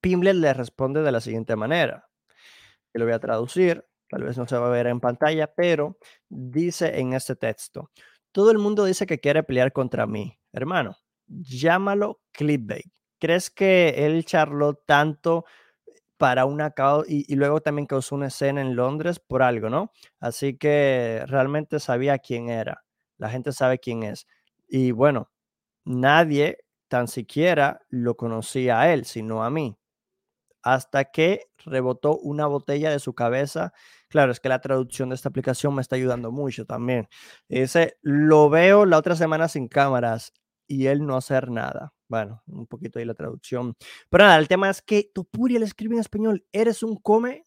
[0.00, 2.10] Pimble le responde de la siguiente manera.
[2.92, 5.98] Yo lo voy a traducir, tal vez no se va a ver en pantalla, pero
[6.28, 7.90] dice en este texto,
[8.32, 10.96] todo el mundo dice que quiere pelear contra mí, hermano
[11.26, 12.86] llámalo clickbait.
[13.18, 15.44] ¿Crees que él charló tanto
[16.16, 19.92] para una causa y, y, luego también causó una escena en Londres por algo, ¿no?
[20.20, 22.84] Así que realmente sabía quién era.
[23.18, 24.26] La gente sabe quién es.
[24.68, 25.30] Y bueno,
[25.84, 26.58] nadie
[26.94, 29.76] tan siquiera lo conocía a él, sino a mí.
[30.62, 33.72] Hasta que rebotó una botella de su cabeza.
[34.08, 37.08] Claro, es que la traducción de esta aplicación me está ayudando mucho también.
[37.48, 40.32] Dice, lo veo la otra semana sin cámaras
[40.68, 41.92] y él no hacer nada.
[42.06, 43.74] Bueno, un poquito ahí la traducción.
[44.08, 47.44] Pero nada, el tema es que Topuria le escribe en español, eres un come,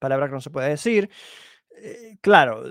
[0.00, 1.08] palabra que no se puede decir.
[1.76, 2.62] Eh, claro,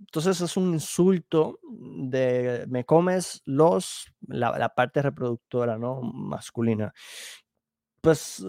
[0.00, 6.00] entonces es un insulto de me comes los, la, parte reproductora, ¿no?
[6.02, 6.92] Masculina.
[8.00, 8.44] Pues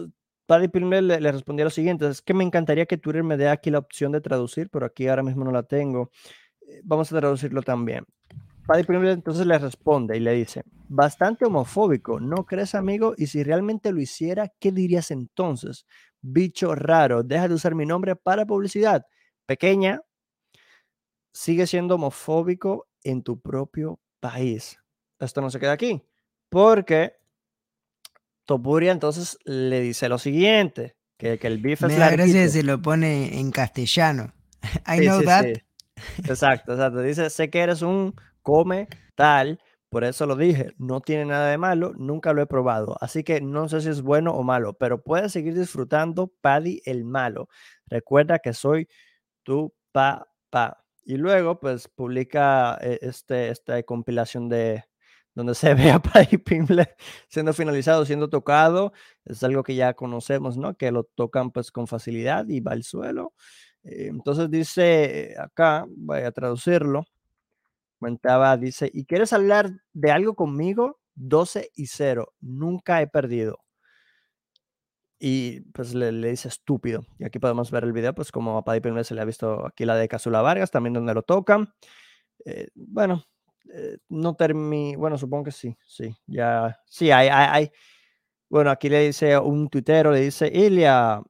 [0.46, 3.48] Paddy Pimble le, le respondía lo siguiente, es que me encantaría que Twitter me dé
[3.48, 6.10] aquí la opción de traducir, pero aquí ahora mismo no la tengo.
[6.62, 8.04] Eh, Vamos a traducirlo también.
[8.66, 13.14] Paddy Pimble entonces le responde y le dice, bastante homofóbico, ¿no crees amigo?
[13.16, 15.86] Y si realmente lo hiciera, ¿qué dirías entonces?
[16.20, 19.06] Bicho raro, deja de usar mi nombre para publicidad.
[19.48, 20.02] Pequeña,
[21.32, 24.78] sigue siendo homofóbico en tu propio país.
[25.18, 26.02] Esto no se queda aquí,
[26.50, 27.14] porque
[28.44, 32.62] Topuria entonces le dice lo siguiente, que, que el beef Me es da gracia se
[32.62, 34.34] lo pone en castellano.
[34.86, 35.44] I Sí, know sí, that.
[35.46, 35.52] sí.
[36.24, 37.00] Exacto, exacto.
[37.00, 41.56] Dice, sé que eres un come tal, por eso lo dije, no tiene nada de
[41.56, 45.02] malo, nunca lo he probado, así que no sé si es bueno o malo, pero
[45.02, 47.48] puedes seguir disfrutando Paddy el malo.
[47.86, 48.88] Recuerda que soy
[49.48, 50.84] tu papá.
[51.04, 54.84] Y luego, pues, publica eh, este, esta compilación de
[55.34, 56.38] donde se ve a Paddy
[57.28, 58.92] siendo finalizado, siendo tocado.
[59.24, 60.76] Es algo que ya conocemos, ¿no?
[60.76, 63.32] Que lo tocan pues con facilidad y va al suelo.
[63.84, 67.04] Eh, Entonces dice acá, voy a traducirlo.
[68.00, 71.00] Comentaba, dice, ¿y quieres hablar de algo conmigo?
[71.14, 73.58] 12 y 0, nunca he perdido.
[75.18, 77.04] Y pues le, dice estúpido.
[77.18, 79.66] Y aquí podemos ver el video, pues como a Paddy Pimble se le ha visto
[79.66, 81.72] aquí la de Casula Vargas, también donde lo tocan.
[82.44, 83.24] Eh, bueno,
[83.72, 87.70] eh, no termina, bueno, supongo que sí, sí, ya, sí, hay, hay, hay.
[88.48, 91.20] Bueno, aquí le dice un tuitero, le dice, Ilia,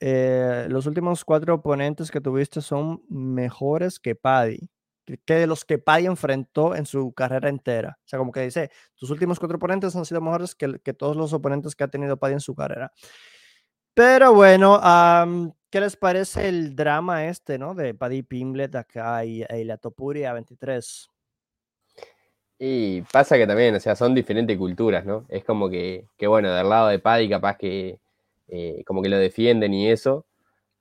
[0.00, 4.70] eh, los últimos cuatro oponentes que tuviste son mejores que Paddy,
[5.04, 7.98] que, de los que Paddy enfrentó en su carrera entera.
[8.00, 11.16] O sea, como que dice, tus últimos cuatro oponentes han sido mejores que, que todos
[11.16, 12.92] los oponentes que ha tenido Paddy en su carrera.
[13.94, 17.74] Pero bueno, am, ¿qué les parece el drama este, no?
[17.74, 21.08] De Paddy Pimblet acá y, y la Topuria 23.
[22.58, 25.26] Y pasa que también, o sea, son diferentes culturas, ¿no?
[25.28, 28.00] Es como que, que bueno, del lado de Paddy capaz que
[28.48, 30.26] eh, como que lo defienden y eso,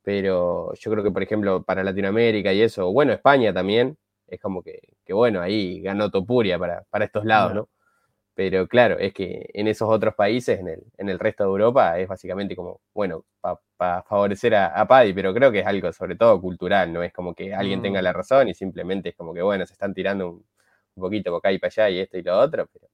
[0.03, 3.97] pero yo creo que, por ejemplo, para Latinoamérica y eso, bueno, España también,
[4.35, 7.53] es como que, que bueno, ahí ganó Topuria para, para estos lados.
[7.55, 7.69] ¿no?
[8.35, 11.99] Pero claro, es que en esos otros países, en el, en el resto de Europa,
[11.99, 13.25] es básicamente como, bueno,
[13.77, 17.13] para favorecer a, a Paddy, pero creo que es algo sobre todo cultural, no es
[17.13, 18.03] como que alguien tenga Mm.
[18.03, 20.45] la razón y simplemente es como que, bueno, se están tirando un,
[20.95, 22.87] un poquito por acá y para allá y esto y lo otro, pero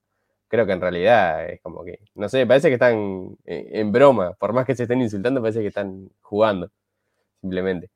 [0.50, 4.34] creo que en realidad es como que, no sé, parece que están eh, en broma,
[4.34, 6.72] por más que se estén insultando, parece que están jugando,
[7.42, 7.90] simplemente.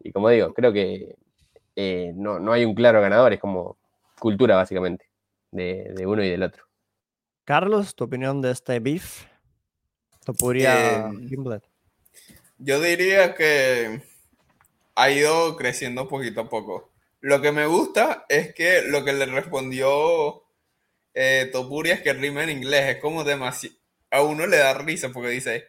[0.00, 1.16] Y como digo, creo que
[1.82, 3.78] eh, no, no hay un claro ganador, es como
[4.18, 5.08] cultura básicamente,
[5.50, 6.64] de, de uno y del otro.
[7.44, 9.24] Carlos, tu opinión de este beef.
[10.26, 11.64] Topuria Em, Pimblet.
[12.58, 14.02] Yo diría que
[14.94, 16.92] ha ido creciendo poquito a poco.
[17.20, 20.44] Lo que me gusta es que lo que le respondió
[21.14, 22.96] eh, Topuria es que rima en inglés.
[22.96, 23.74] Es como demasiado.
[24.10, 25.68] A uno le da risa porque dice: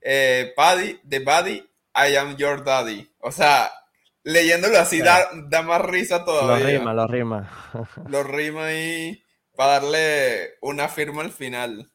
[0.00, 3.08] eh, Paddy, the Paddy, I am your daddy.
[3.20, 3.70] O sea,
[4.26, 6.66] leyéndolo así da, da más risa Lo todavía.
[6.78, 7.50] rima, lo rima.
[8.08, 9.22] Lo rima ahí
[9.54, 11.90] para darle una firma al final.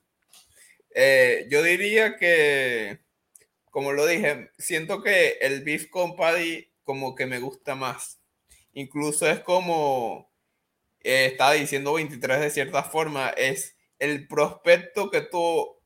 [0.95, 2.99] Eh, yo diría que,
[3.69, 8.19] como lo dije, siento que el beef con Paddy como que me gusta más.
[8.73, 10.31] Incluso es como
[11.01, 15.77] eh, estaba diciendo 23 de cierta forma, es el prospecto que tu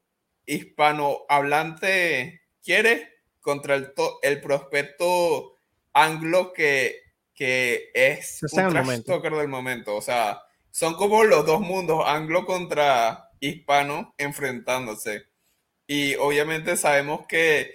[0.46, 3.10] hispanohablante quiere
[3.41, 5.55] contra el, to- el prospecto
[5.96, 7.02] anglo que,
[7.34, 9.96] que es un trash talker del momento.
[9.96, 10.41] O sea,
[10.72, 15.24] son como los dos mundos, anglo contra hispano, enfrentándose.
[15.88, 17.74] Y obviamente sabemos que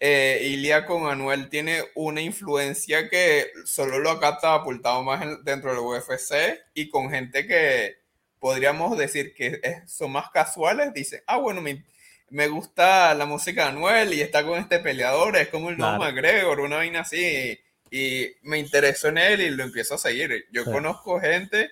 [0.00, 5.70] eh, Ilia con Anuel tiene una influencia que solo lo ha catapultado más en- dentro
[5.70, 7.96] del UFC y con gente que
[8.38, 11.84] podríamos decir que es- son más casuales, dicen, ah, bueno, me,
[12.30, 15.96] me gusta la música de Anuel y está con este peleador, es como el nuevo
[15.96, 16.12] Claro.
[16.12, 17.58] McGregor, una vaina así,
[17.90, 20.46] y me interesó en él y lo empiezo a seguir.
[20.52, 20.70] Yo Sí.
[20.70, 21.70] conozco gente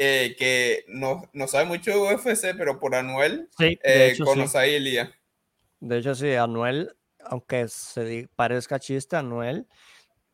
[0.00, 4.30] eh, que no, no sabe mucho de UFC, pero por Anuel Sí, eh, hecho sí.
[4.30, 5.12] conoce a Ilia.
[5.80, 6.94] De hecho sí, Anuel,
[7.24, 9.66] aunque se parezca chiste, Anuel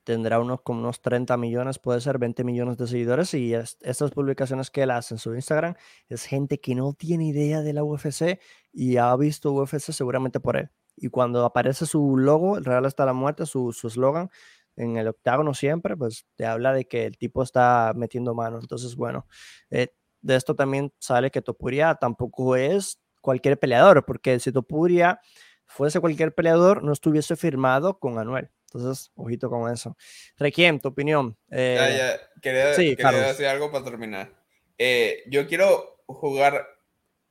[0.05, 4.11] tendrá unos como unos 30 millones, puede ser 20 millones de seguidores y es- estas
[4.13, 5.75] publicaciones que él hace en su Instagram
[6.09, 8.41] es gente que no tiene idea de la UFC
[8.73, 10.71] y ha visto UFC seguramente por él.
[10.97, 14.31] Y cuando aparece su logo, el Real hasta la muerte, su su eslogan
[14.77, 18.59] en el octágono siempre, pues te habla de que el tipo está metiendo mano.
[18.61, 19.27] Entonces, bueno,
[19.71, 19.89] eh,
[20.23, 25.21] de esto también sale que Topuria tampoco es cualquier peleador, porque si Topuria
[25.67, 28.51] fuese cualquier peleador, no estuviese firmado con Anuel.
[28.75, 29.97] Entonces, ojito con eso.
[30.37, 31.37] Requiem, tu opinión.
[31.49, 34.33] Ya, Eh, ya, Quería, sí, quería decir algo para terminar.
[34.79, 36.67] Eh, yo quiero jugar.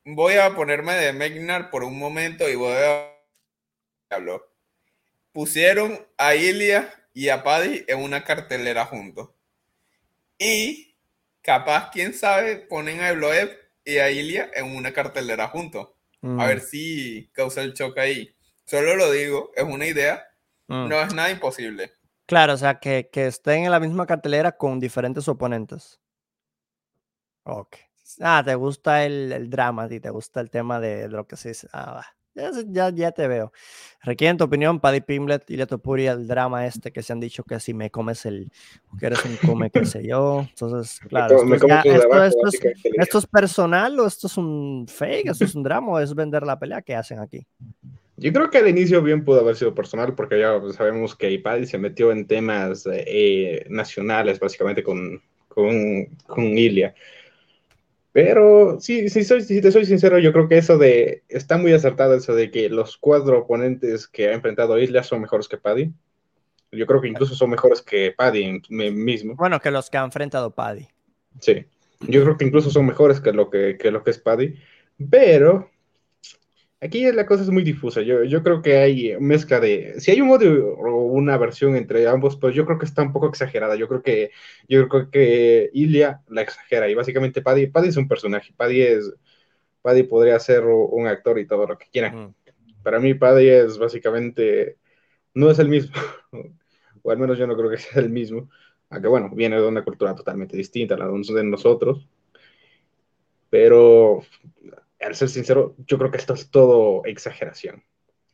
[0.06, 3.14] Voy a ponerme de Megnar por un momento y voy a
[4.10, 4.50] diablo.
[5.34, 9.30] Pusieron a Ilia y a Paddy en una cartelera juntos.
[10.38, 10.96] Y
[11.42, 13.52] capaz, quién sabe, ponen a Ebloeb
[13.86, 15.90] y a Ilia en una cartelera juntos.
[16.38, 18.36] A ver Mm, si causa el choque ahí.
[18.66, 20.26] Solo lo digo, es una idea,
[20.68, 20.88] mm.
[20.90, 21.92] no es nada imposible.
[22.26, 26.00] Claro, o sea, que, que estén en la misma cartelera con diferentes oponentes.
[27.44, 27.76] Ok.
[28.22, 31.36] Ah, te gusta el, el drama, ti te gusta el tema de, de lo que
[31.36, 31.68] se dice.
[31.74, 32.06] Ah, va.
[32.36, 33.52] Ya, ya, ya te veo.
[34.02, 37.60] Requieren tu opinión, Paddy Pimblet y Letopuri, el drama este que se han dicho que
[37.60, 38.52] si me comes el,
[39.00, 40.48] que eres un come, qué sé yo.
[40.50, 42.62] Entonces, claro, esto, es ya- esto- abajo, esto es,
[42.96, 46.44] esto es personal o esto es un fake, esto es un drama o es vender
[46.44, 47.46] la pelea que hacen aquí.
[48.16, 51.66] Yo creo que al inicio bien pudo haber sido personal, porque ya sabemos que Paddy
[51.66, 56.94] se metió en temas eh, nacionales, básicamente con, con, con Ilia.
[58.12, 61.74] Pero sí, sí soy, si te soy sincero, yo creo que eso de, está muy
[61.74, 65.92] acertado eso de que los cuatro oponentes que ha enfrentado Ilia son mejores que Paddy.
[66.72, 69.36] Yo creo que incluso son mejores que Paddy mismo.
[69.36, 70.88] Bueno, que los que ha enfrentado Paddy.
[71.40, 71.66] Sí,
[72.02, 74.60] yo creo que incluso son mejores que lo que, que lo que es Paddy,
[75.10, 75.72] pero
[76.84, 78.02] aquí la cosa es muy difusa.
[78.02, 82.08] Yo, yo creo que hay mezcla de, si hay un modo o una versión entre
[82.08, 83.76] ambos, pues yo creo que está un poco exagerada.
[83.76, 84.32] Yo creo que,
[84.68, 88.54] yo creo que Ilia la exagera y básicamente Paddy, Paddy es un personaje.
[88.56, 89.14] Paddy es,
[89.82, 92.12] Paddy podría ser un actor y todo lo que quiera.
[92.12, 92.34] Mm.
[92.84, 94.78] Para mí Paddy es básicamente,
[95.34, 95.96] no es el mismo,
[97.02, 98.50] o al menos yo no creo que sea el mismo,
[98.90, 102.08] aunque bueno, viene de una cultura totalmente distinta a la de nosotros,
[103.50, 104.24] pero
[105.04, 107.84] al ser sincero, yo creo que esto es todo exageración,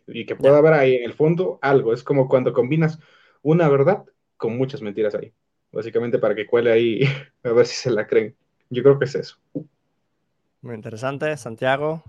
[0.08, 3.00] y que pueda haber ahí en el fondo algo, es como cuando combinas
[3.44, 4.06] una verdad
[4.38, 5.34] con muchas mentiras ahí,
[5.72, 7.02] básicamente para que cuele ahí,
[7.44, 8.38] a ver si se la creen,
[8.70, 9.38] yo creo que es eso.
[10.62, 11.36] Muy interesante.
[11.38, 12.04] Santiago,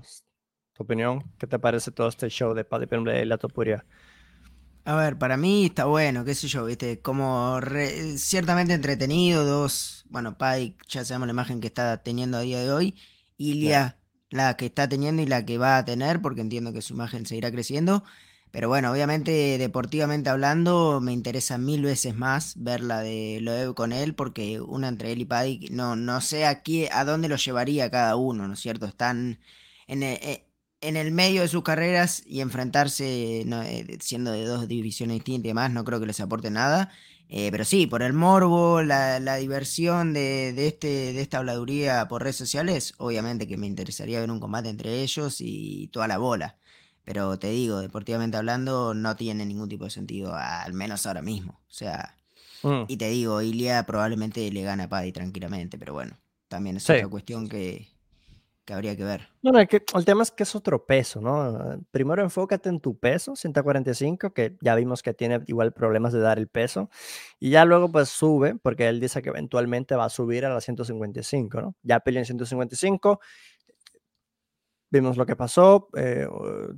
[0.74, 3.86] tu opinión, ¿qué te parece todo este show de Paddy Pimblett y la Topuria?
[4.84, 10.04] A ver, para mí está bueno, qué sé yo, viste, como re- ciertamente entretenido, dos,
[10.08, 12.96] bueno, Pai, ya sabemos la imagen que está teniendo a día de hoy,
[13.36, 13.99] Ilia,
[14.30, 17.26] la que está teniendo y la que va a tener, porque entiendo que su imagen
[17.26, 18.04] seguirá creciendo,
[18.50, 23.92] pero bueno, obviamente deportivamente hablando, me interesa mil veces más ver la de Loeb con
[23.92, 27.36] él, porque una entre él y Paddy, no, no sé a, qué, a dónde lo
[27.36, 28.86] llevaría cada uno, ¿no es cierto?
[28.86, 29.38] Están
[29.86, 30.46] en, e- e-
[30.80, 35.44] en el medio de sus carreras y enfrentarse no, eh, siendo de dos divisiones distintas
[35.46, 36.90] y demás, no creo que les aporte nada.
[37.32, 42.08] Eh, pero sí, por el morbo, la, la diversión de, de este, de esta habladuría
[42.08, 46.18] por redes sociales, obviamente que me interesaría ver un combate entre ellos y toda la
[46.18, 46.56] bola.
[47.04, 51.60] Pero te digo, deportivamente hablando, no tiene ningún tipo de sentido, al menos ahora mismo.
[51.68, 52.16] O sea,
[52.62, 52.82] Mm.
[52.88, 56.18] y te digo, Ilia probablemente le gana a Paddy tranquilamente, pero bueno,
[56.48, 56.92] también es Sí.
[56.92, 57.88] otra cuestión que,
[58.64, 59.28] que habría que ver.
[59.42, 61.80] Bueno, es que el tema es que es otro peso, ¿no?
[61.90, 66.38] Primero enfócate en tu peso, 145, que ya vimos que tiene igual problemas de dar
[66.38, 66.90] el peso,
[67.40, 70.60] y ya luego pues sube, porque él dice que eventualmente va a subir a la
[70.60, 71.74] 155, ¿no?
[71.82, 73.20] Ya peleó en 155,
[74.90, 76.26] vimos lo que pasó, eh,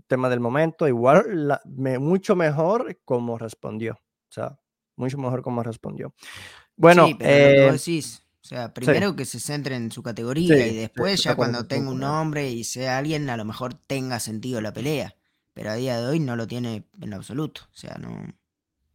[0.07, 4.59] tema del momento, igual, la- me- mucho mejor como respondió, o sea,
[4.97, 6.15] mucho mejor como respondió.
[6.77, 10.71] Bueno, sí, pero eh, decís, o sea, primero que se centre en su categoría Sí,
[10.71, 14.61] y después ya cuando tenga un nombre y sea alguien, a lo mejor tenga sentido
[14.61, 15.15] la pelea.
[15.55, 17.63] Pero a día de hoy no lo tiene en absoluto.
[17.71, 18.27] O sea, no,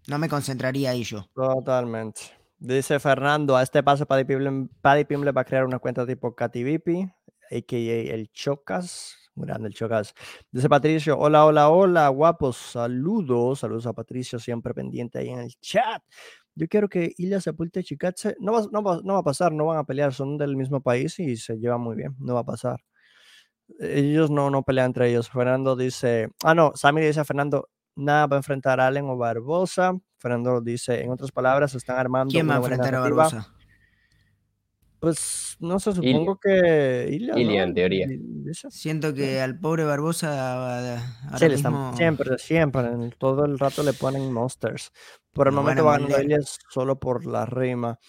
[0.07, 1.29] no me concentraría ahí yo.
[1.33, 2.21] Totalmente.
[2.59, 6.35] Dice Fernando, a este paso Paddy Pimble, Paddy Pimble va a crear una cuenta tipo
[6.35, 7.13] KTVP,
[7.51, 8.13] a.k.a.
[8.13, 9.15] el Chocas.
[9.35, 10.13] Muy grande el Chocas.
[10.51, 13.59] Dice Patricio, hola, hola, hola, guapos, saludos.
[13.59, 16.03] Saludos a Patricio, siempre pendiente ahí en el chat.
[16.57, 19.51] Yo quiero que Ilya Sepulta y Chikatse, no va, no, va, no va a pasar,
[19.51, 22.39] no van a pelear, son del mismo país y se llevan muy bien, no va
[22.39, 22.79] a pasar.
[23.79, 25.29] Ellos no, no pelean entre ellos.
[25.29, 29.17] Fernando dice, ah, no, Sammy dice a Fernando, nada va a enfrentar a Allen o
[29.17, 29.93] Barbosa.
[30.17, 32.31] Fernando dice, en otras palabras, se están armando.
[32.31, 33.23] ¿Quién va a enfrentar a narrativa".
[33.25, 33.56] Barbosa?
[34.99, 37.37] Pues no sé, supongo que Ilya.
[37.37, 37.67] Ilya, ¿no?
[37.69, 38.07] en teoría.
[38.69, 40.29] Siento que al pobre Barbosa
[40.95, 42.83] ah, ahora Sí, le están- mismo siempre, siempre,
[43.17, 44.91] todo el rato le ponen monsters.
[45.33, 46.19] Por el a momento va ganando.
[46.21, 46.39] Ilya
[46.71, 47.99] solo por la rima.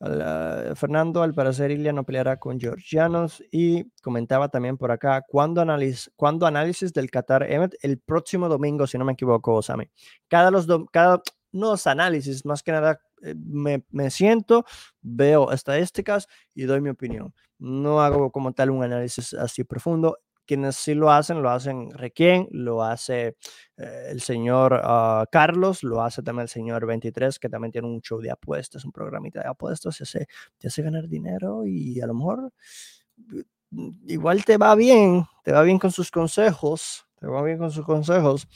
[0.00, 5.22] Al, ah, Fernando, al parecer, Ilya no peleará con Georgianos y comentaba también por acá,
[5.26, 7.76] ¿cuándo, análisis, ¿cuándo análisis del Qatar Emmet?
[7.80, 9.88] El próximo domingo, si no me equivoco, Sammy.
[10.28, 11.22] Cada los dom- cada,
[11.52, 12.98] no los análisis, más que nada
[13.36, 14.64] me, me siento,
[15.00, 17.34] veo estadísticas y doy mi opinión.
[17.58, 20.18] No hago como tal un análisis así profundo.
[20.46, 23.36] Quienes sí lo hacen, lo hacen Requien, lo hace
[23.78, 28.02] eh, el señor ah, Carlos, lo hace también el señor 23, que también tiene un
[28.02, 30.26] show de apuestas, un programita de apuestas, te hace,
[30.58, 32.52] te hace ganar dinero y a lo mejor
[33.70, 37.70] mm, igual te va bien, te va bien con sus consejos, te va bien con
[37.70, 38.46] sus consejos.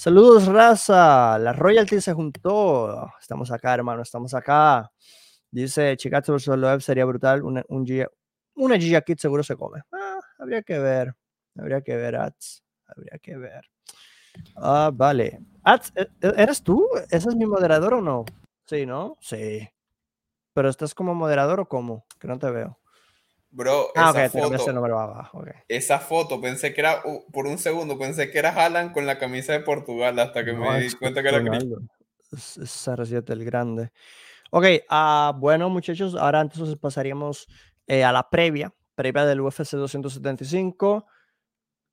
[0.00, 1.38] Saludos, raza.
[1.40, 3.10] La Royalty se juntó.
[3.20, 4.02] Estamos acá, hermano.
[4.02, 4.92] Estamos acá.
[5.50, 6.46] Dice Chikatsu vs.
[6.56, 7.42] Loeb sería brutal.
[7.42, 8.08] Una, un Gia-
[8.54, 9.82] una Giga Kid seguro se come.
[9.92, 11.14] Ah, habría que ver.
[11.58, 12.62] Habría que ver, Ats.
[12.86, 13.64] Habría que ver.
[14.56, 15.40] Ah, vale.
[15.96, 16.88] ¿e- e- ¿eres tú?
[17.10, 18.24] ¿Ese es mi moderador o no?
[18.66, 19.16] Sí, ¿no?
[19.20, 19.68] Sí.
[20.54, 22.06] ¿Pero estás como moderador o cómo?
[22.20, 22.78] Que no te veo.
[23.50, 25.38] Bro, Ah, esa foto, número abajo.
[25.38, 25.48] ok.
[25.68, 29.18] esa foto, pensé que era, uh, por un segundo, pensé que era Haaland con la
[29.18, 31.38] camisa de Portugal hasta que No, me di cuenta que era
[32.30, 33.90] es CR7 el grande.
[34.50, 37.48] Ok, ah, bueno, muchachos, ahora entonces pasaríamos
[37.86, 41.06] eh, a la previa, previa del UFC 275,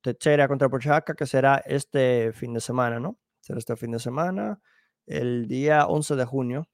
[0.02, 3.18] Techera contra Prochaska, que será este fin de semana, ¿no?
[3.40, 4.60] Será este fin de semana,
[5.06, 6.68] el día 11 de junio.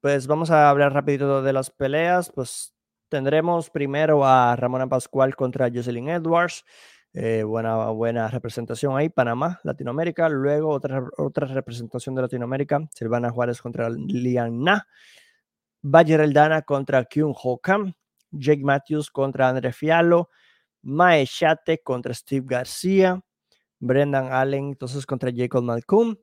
[0.00, 2.75] Pues vamos a hablar rapidito de las peleas, pues
[3.08, 6.64] tendremos primero a Ramona Pascual contra Jocelyn Edwards,
[7.12, 10.28] eh, buena, buena representación ahí, Panamá, Latinoamérica.
[10.28, 14.86] Luego otra, otra representación de Latinoamérica, Silvana Juárez contra Lian Na.
[15.80, 17.94] Bayer Eldana contra Kyung Ho Kam.
[18.30, 20.28] Jake Matthews contra André Fialo.
[20.82, 23.20] Mae Shate contra Steve García.
[23.78, 26.18] Brendan Allen entonces contra Jacob Malcolm.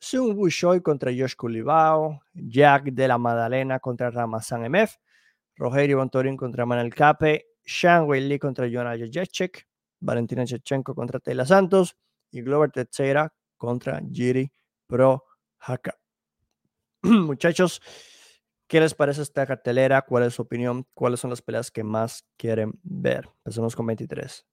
[0.00, 2.20] Sun Wushoy contra Josh Culibao.
[2.32, 4.96] Jack de la Madalena contra Ramazan MF.
[5.56, 7.46] Rogerio Bontorin contra Manuel Cape.
[7.64, 9.66] Sean Lee contra Jonah Jacek.
[10.00, 11.96] Valentina Chechenko contra Taylor Santos
[12.30, 14.50] y Glover Teixeira contra Jiri
[14.86, 15.24] Pro
[15.60, 15.96] Haka.
[17.02, 17.80] Muchachos,
[18.66, 20.02] ¿qué les parece esta cartelera?
[20.02, 20.86] ¿Cuál es su opinión?
[20.94, 23.28] ¿Cuáles son las peleas que más quieren ver?
[23.38, 24.44] Empecemos con 23.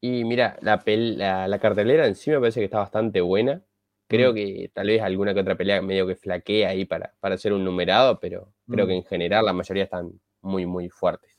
[0.00, 3.64] Y mira, la, pel- la, la cartelera en sí me parece que está bastante buena.
[4.08, 4.34] Creo Mm.
[4.36, 7.64] que tal vez alguna que otra pelea medio que flaquea ahí para, para hacer un
[7.64, 8.88] numerado, pero creo Mm.
[8.88, 10.10] que en general la mayoría están
[10.42, 11.38] muy, muy fuertes.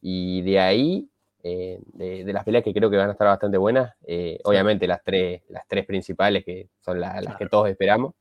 [0.00, 1.08] Y de ahí,
[1.42, 4.86] eh, de, de las peleas que creo que van a estar bastante buenas, eh, obviamente
[4.86, 8.14] las tres, las tres principales que son la- las que todos esperamos.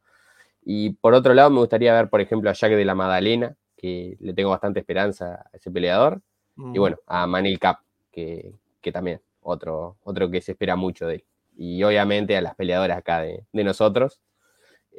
[0.63, 4.17] Y por otro lado, me gustaría ver, por ejemplo, a Jack de la Madalena, que
[4.19, 6.21] le tengo bastante esperanza a ese peleador.
[6.57, 7.79] Y Mm, bueno, a Manil Cap,
[8.11, 11.23] que, que también, otro, otro que se espera mucho de él.
[11.55, 14.21] Y obviamente a las peleadoras acá de, de nosotros,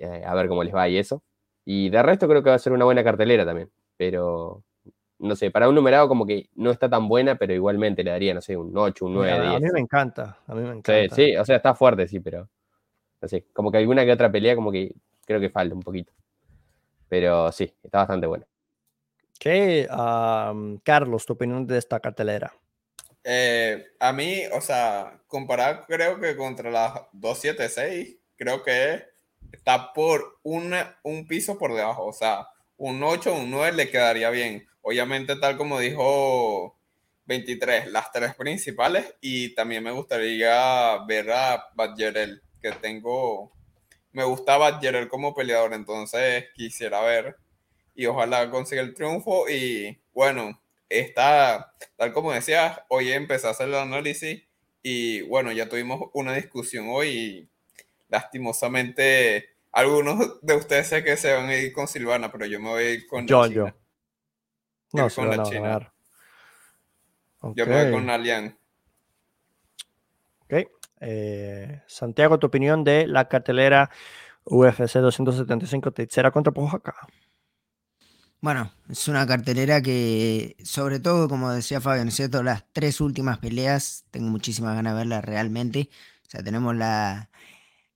[0.00, 1.22] eh, a ver cómo les va y eso.
[1.72, 3.70] Y de resto creo que va a ser una buena cartelera también.
[3.96, 4.64] Pero,
[5.20, 8.34] no sé, para un numerado como que no está tan buena, pero igualmente le daría,
[8.34, 9.60] no sé, un 8, un 9, a, a 10.
[9.60, 11.14] mí me encanta, a mí me Sí, encanta.
[11.14, 12.48] sí, o sea, está fuerte, sí, pero
[13.22, 14.92] no sé, como que alguna que otra pelea como que
[15.24, 16.12] creo que falta un poquito.
[17.08, 18.46] Pero sí, está bastante bueno.
[19.38, 19.86] ¿Qué,
[20.82, 22.52] Carlos, tu opinión de esta cartelera?
[23.22, 29.04] Eh, a mí, o sea, comparado creo que contra las 276, creo que
[29.52, 32.06] está por una, un piso por debajo.
[32.06, 34.66] O sea, un 8, un 9 le quedaría bien.
[34.82, 36.78] Obviamente, tal como dijo
[37.26, 39.14] 23, las tres principales.
[39.20, 43.52] Y también me gustaría ver a Badgerel, que tengo.
[44.12, 47.36] Me gusta Badgerel como peleador, entonces quisiera ver.
[47.94, 49.48] Y ojalá consiga el triunfo.
[49.48, 54.42] Y bueno, está, tal como decías, hoy empecé a hacer el análisis.
[54.82, 57.48] Y bueno, ya tuvimos una discusión hoy.
[58.10, 62.68] Lastimosamente, algunos de ustedes sé que se van a ir con Silvana, pero yo me
[62.68, 63.54] voy a ir con la Yo, China.
[63.54, 63.80] yo.
[64.92, 65.92] No, con la China.
[67.54, 68.58] Yo me voy con Alian.
[70.44, 70.68] Ok.
[71.00, 73.90] Eh, Santiago, tu opinión de la cartelera
[74.44, 76.94] UFC 275 Teixeira contra Pojaca.
[78.42, 82.42] Bueno, es una cartelera que, sobre todo, como decía Fabio, ¿no es cierto?
[82.42, 85.90] Las tres últimas peleas, tengo muchísimas ganas de verlas realmente.
[86.26, 87.28] O sea, tenemos la,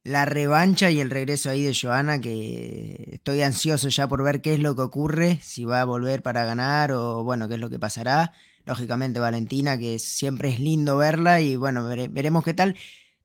[0.04, 4.54] la revancha y el regreso ahí de Joana, que estoy ansioso ya por ver qué
[4.54, 7.70] es lo que ocurre, si va a volver para ganar o, bueno, qué es lo
[7.70, 8.32] que pasará.
[8.66, 12.76] Lógicamente, Valentina, que siempre es lindo verla y, bueno, vere- veremos qué tal.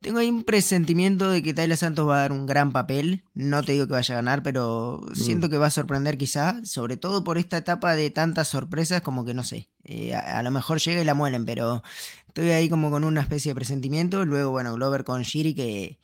[0.02, 3.24] Tengo ahí un presentimiento de que Tayla Santos va a dar un gran papel.
[3.34, 6.96] No te digo que vaya a ganar, pero siento que va a sorprender quizá, sobre
[6.96, 9.68] todo por esta etapa de tantas sorpresas, como que no sé.
[9.84, 11.84] eh, a, a lo mejor llega y la muelen, pero
[12.28, 14.24] estoy ahí como con una especie de presentimiento.
[14.24, 16.00] Luego, bueno, Glover con Shiri, que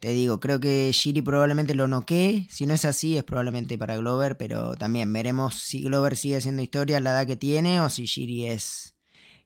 [0.00, 2.46] te digo, creo que Shiri probablemente lo noquee.
[2.50, 6.62] Si no es así, es probablemente para Glover, pero también veremos si Glover sigue haciendo
[6.62, 8.96] historia la edad que tiene o si Shiri es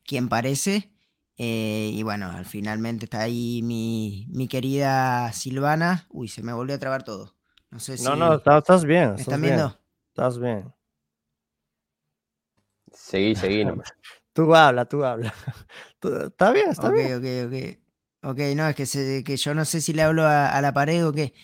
[0.07, 0.93] quien parece.
[1.39, 6.07] Eh, y bueno, al finalmente está ahí mi, mi querida Silvana.
[6.11, 7.37] Uy, se me volvió a trabar todo.
[7.71, 9.15] No sé si No, no, está- estás bien.
[9.15, 9.55] me Estás están bien.
[9.57, 9.81] viendo.
[10.11, 10.73] Estás bien.
[12.93, 13.93] Seguí, seguí nomás.
[14.33, 15.33] Tú habla, tú habla.
[16.03, 17.15] Está bien, está bien.
[17.17, 17.25] ok, ok.
[17.47, 17.84] Ok,
[18.55, 21.12] no, es que, se- que yo no sé si le hablo a, la pared o
[21.12, 21.35] qué.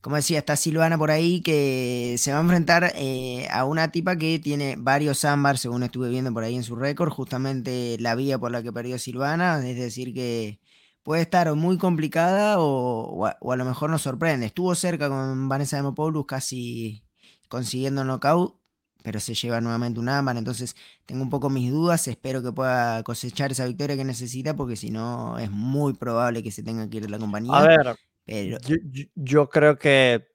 [0.00, 4.16] Como decía, está Silvana por ahí que se va a enfrentar eh, a una tipa
[4.16, 8.38] que tiene varios ámbar, según estuve viendo por ahí en su récord, justamente la vía
[8.38, 10.60] por la que perdió Silvana, es decir, que
[11.02, 14.46] puede estar muy complicada o, a, lo mejor nos sorprende.
[14.46, 17.04] Estuvo cerca con Vanessa Demopoulos casi
[17.48, 18.57] consiguiendo knockout,
[19.08, 23.02] pero se lleva nuevamente un ámbar, entonces tengo un poco mis dudas, espero que pueda
[23.02, 26.98] cosechar esa victoria que necesita, porque si no es muy probable que se tenga que
[26.98, 27.56] ir de la compañía.
[27.56, 27.96] A ver,
[28.26, 28.58] pero...
[29.14, 30.28] yo, creo que,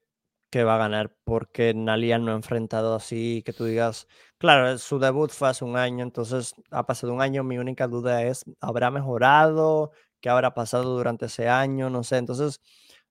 [0.50, 4.08] que, va a ganar, porque Nalian no ha enfrentado así, que tú digas,
[4.38, 8.24] claro, su debut fue hace un año, entonces ha pasado un año, mi única duda
[8.24, 9.92] es, ¿habrá mejorado?
[10.20, 11.90] ¿Qué habrá pasado durante ese año?
[11.90, 12.60] No sé, entonces...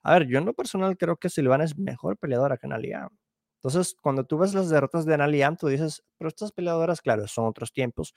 [0.05, 3.07] A ver, yo en lo personal creo que Silvana es mejor peleadora que Nalian.
[3.63, 7.45] Entonces, cuando tú ves las derrotas de Naliam, tú dices, pero estas peleadoras, claro, son
[7.45, 8.13] otros tiempos,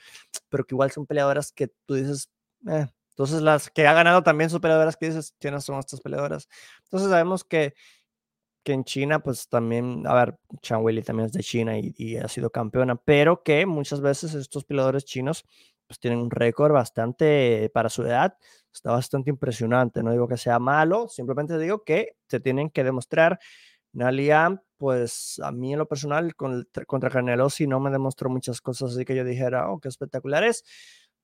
[0.48, 2.30] pero que igual son peleadoras que tú dices,
[2.68, 2.86] eh.
[3.10, 6.48] entonces las que ha ganado también son peleadoras que dices, ¿quiénes son estas peleadoras?
[6.84, 7.74] Entonces sabemos que,
[8.64, 12.16] que en China, pues también, a ver, Chan Willy también es de China y, y,
[12.16, 15.44] ha sido campeona, pero que muchas veces estos peleadores chinos
[15.86, 18.36] pues tienen un récord bastante, para su edad,
[18.72, 20.02] está bastante impresionante.
[20.02, 23.38] No digo que sea malo, simplemente digo que se tienen que demostrar
[23.92, 28.60] Naliam, pues a mí en lo personal con, contra Canelo sí no me demostró muchas
[28.60, 30.64] cosas así que yo dijera, oh, qué espectacular es.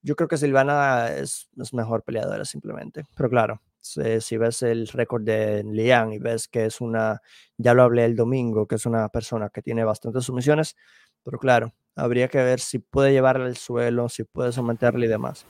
[0.03, 3.05] Yo creo que Silvana es, es mejor peleadora simplemente.
[3.15, 7.21] Pero claro, si, ves el récord de Lian y ves que es una,
[7.57, 10.77] ya lo hablé el domingo, que es una persona que tiene bastantes sumisiones,
[11.25, 15.45] pero claro, habría que ver si puede llevarle al suelo, si puede someterle y demás.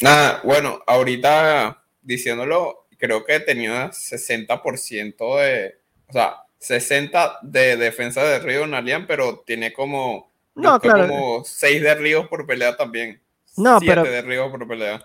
[0.00, 8.38] Nada, bueno, ahorita diciéndolo, creo que tenía 60% de, o sea, 60 de defensa de
[8.38, 11.08] Río Nalian, pero tiene como, no, claro.
[11.08, 13.20] como 6 de Ríos por pelea también.
[13.56, 14.02] No, 7 pero...
[14.04, 15.04] de Ríos por pelea.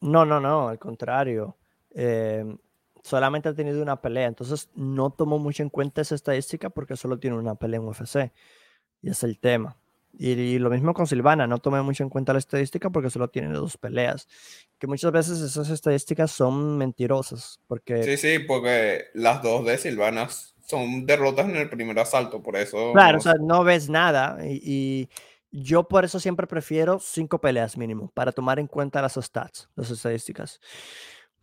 [0.00, 1.56] No, no, no, al contrario.
[1.94, 2.44] Eh,
[3.02, 7.18] solamente ha tenido una pelea, entonces no tomó mucho en cuenta esa estadística porque solo
[7.18, 8.32] tiene una pelea en UFC.
[9.02, 9.76] Y es el tema.
[10.16, 13.48] Y, lo mismo con Silvana, no tomé mucho en cuenta la estadística porque solo tiene
[13.48, 14.28] dos peleas.
[14.78, 17.60] Que muchas veces esas estadísticas son mentirosas.
[17.66, 18.04] Porque...
[18.04, 22.92] Sí, sí, porque las dos de Silvanas son derrotas en el primer asalto, por eso.
[22.92, 24.38] Claro, o sea, no ves nada.
[24.44, 25.08] Y,
[25.54, 29.90] yo por eso siempre prefiero cinco peleas mínimo, para tomar en cuenta las stats, las
[29.90, 30.60] estadísticas.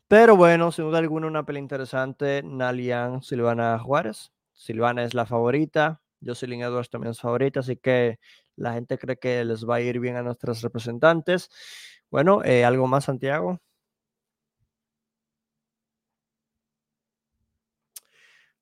[0.07, 2.41] Pero bueno, sin duda alguna, una pelea interesante.
[2.43, 4.31] Nalian, Silvana Juárez.
[4.51, 6.01] Silvana es la favorita.
[6.25, 8.17] Jocelyn Edwards también es favorita, así que
[8.55, 11.51] la gente cree que les va a ir bien a nuestros representantes.
[12.09, 13.59] Bueno, eh, ¿algo más, Santiago?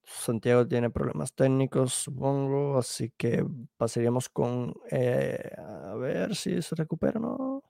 [0.07, 3.45] Santiago tiene problemas técnicos, supongo, así que
[3.75, 7.63] pasaríamos con eh, a ver si se recupera o no.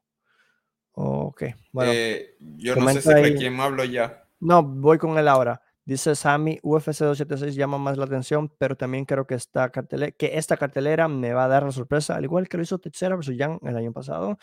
[0.92, 1.92] Ok, bueno.
[1.94, 4.24] Eh, yo no sé si de quién hablo ya.
[4.40, 5.62] No, voy con él ahora.
[5.84, 10.38] Dice Sammy, UFC 276 llama más la atención, pero también creo que esta cartelera, que
[10.38, 13.38] esta cartelera me va a dar la sorpresa, al igual que lo hizo Teixeira versus
[13.38, 14.38] Young el año pasado.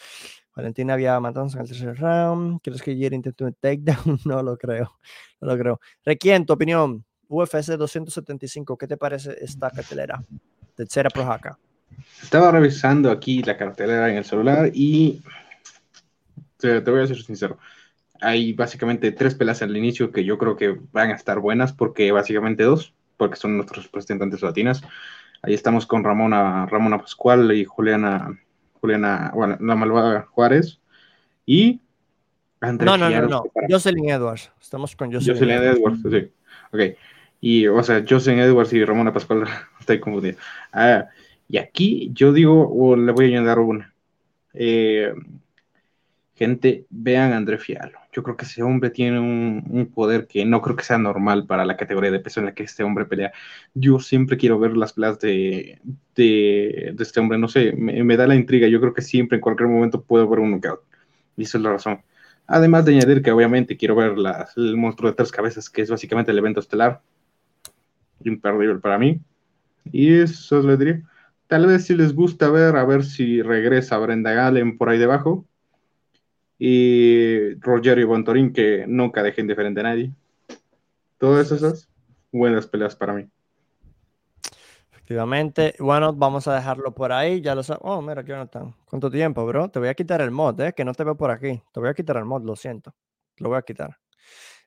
[0.56, 2.60] Valentina había matanza en el tercer round.
[2.62, 4.18] ¿Crees que Jerry intentó un takedown?
[4.24, 4.98] No lo creo.
[5.40, 5.80] No lo creo.
[6.04, 7.04] Requien, tu opinión.
[7.28, 10.22] UFC 275, ¿qué te parece esta cartelera?
[10.74, 11.58] Tercera Projaca.
[12.22, 15.22] Estaba revisando aquí la cartelera en el celular y
[16.58, 17.58] te, voy a ser sincero.
[18.20, 22.10] Hay básicamente tres pelas al inicio que yo creo que van a estar buenas, porque
[22.12, 24.82] básicamente dos, porque son nuestros representantes latinas.
[25.42, 28.40] Ahí estamos con Ramona, Ramona Pascual y Juliana,
[28.80, 30.80] Juliana, bueno, la malvada Juárez.
[31.44, 31.82] Y
[32.60, 33.44] Andrés No, no, no, no.
[33.68, 34.50] Jocelyn Edwards.
[34.60, 36.00] Estamos con Jocelyn, Jocelyn Edwards.
[36.10, 36.32] Sí.
[36.72, 36.96] Ok.
[37.40, 39.44] Y, o sea, Jocelyn Edwards y Ramona Pascual,
[39.80, 40.38] estoy confundido.
[40.72, 41.06] Ah,
[41.48, 43.94] y aquí yo digo, le voy a añadir una.
[44.54, 45.12] Eh,
[46.34, 47.98] gente, vean a André Fialo.
[48.12, 51.64] Yo creo que ese hombre tiene un, poder que no creo que sea normal para
[51.64, 53.32] la categoría de peso en la que este hombre pelea.
[53.74, 55.80] Yo siempre quiero ver las peleas de,
[56.14, 57.38] de, este hombre.
[57.38, 58.68] No sé, me, da la intriga.
[58.68, 60.80] Yo creo que siempre, en cualquier momento, puedo ver un knockout.
[61.36, 62.02] Y esa es la razón.
[62.46, 64.14] Además de añadir que obviamente quiero ver
[64.56, 67.00] el monstruo de tres cabezas, que es básicamente el evento estelar
[68.24, 69.20] imperdible para mí.
[69.92, 71.02] Y eso les diría.
[71.46, 75.44] Tal vez si les gusta ver, a ver si regresa Brenda Galen por ahí debajo.
[76.58, 80.12] Y Rogerio Bontorín, que nunca dejen de frente a nadie.
[81.18, 81.88] Todas esas
[82.32, 83.28] buenas peleas para mí.
[84.90, 85.74] Efectivamente.
[85.78, 87.42] Bueno, vamos a dejarlo por ahí.
[87.42, 87.82] Ya lo sabes.
[87.84, 88.74] Oh, mira, Jonathan.
[88.86, 89.68] ¿Cuánto tiempo, bro?
[89.68, 90.72] Te voy a quitar el mod, ¿eh?
[90.72, 91.62] Que no te veo por aquí.
[91.72, 92.94] Te voy a quitar el mod, lo siento.
[93.36, 93.98] Lo voy a quitar.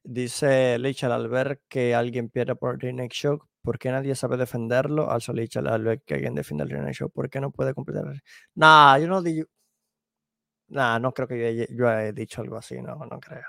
[0.09, 5.11] Dice Lichal al ver que alguien pierde por Next Show, ¿por qué nadie sabe defenderlo?
[5.11, 8.05] Al Lichal al ver que alguien defiende el Next Show, ¿por qué no puede completar?
[8.55, 9.47] Nah, yo no digo.
[10.69, 13.43] Nah, no creo que yo, haya dicho algo así, no, no creo.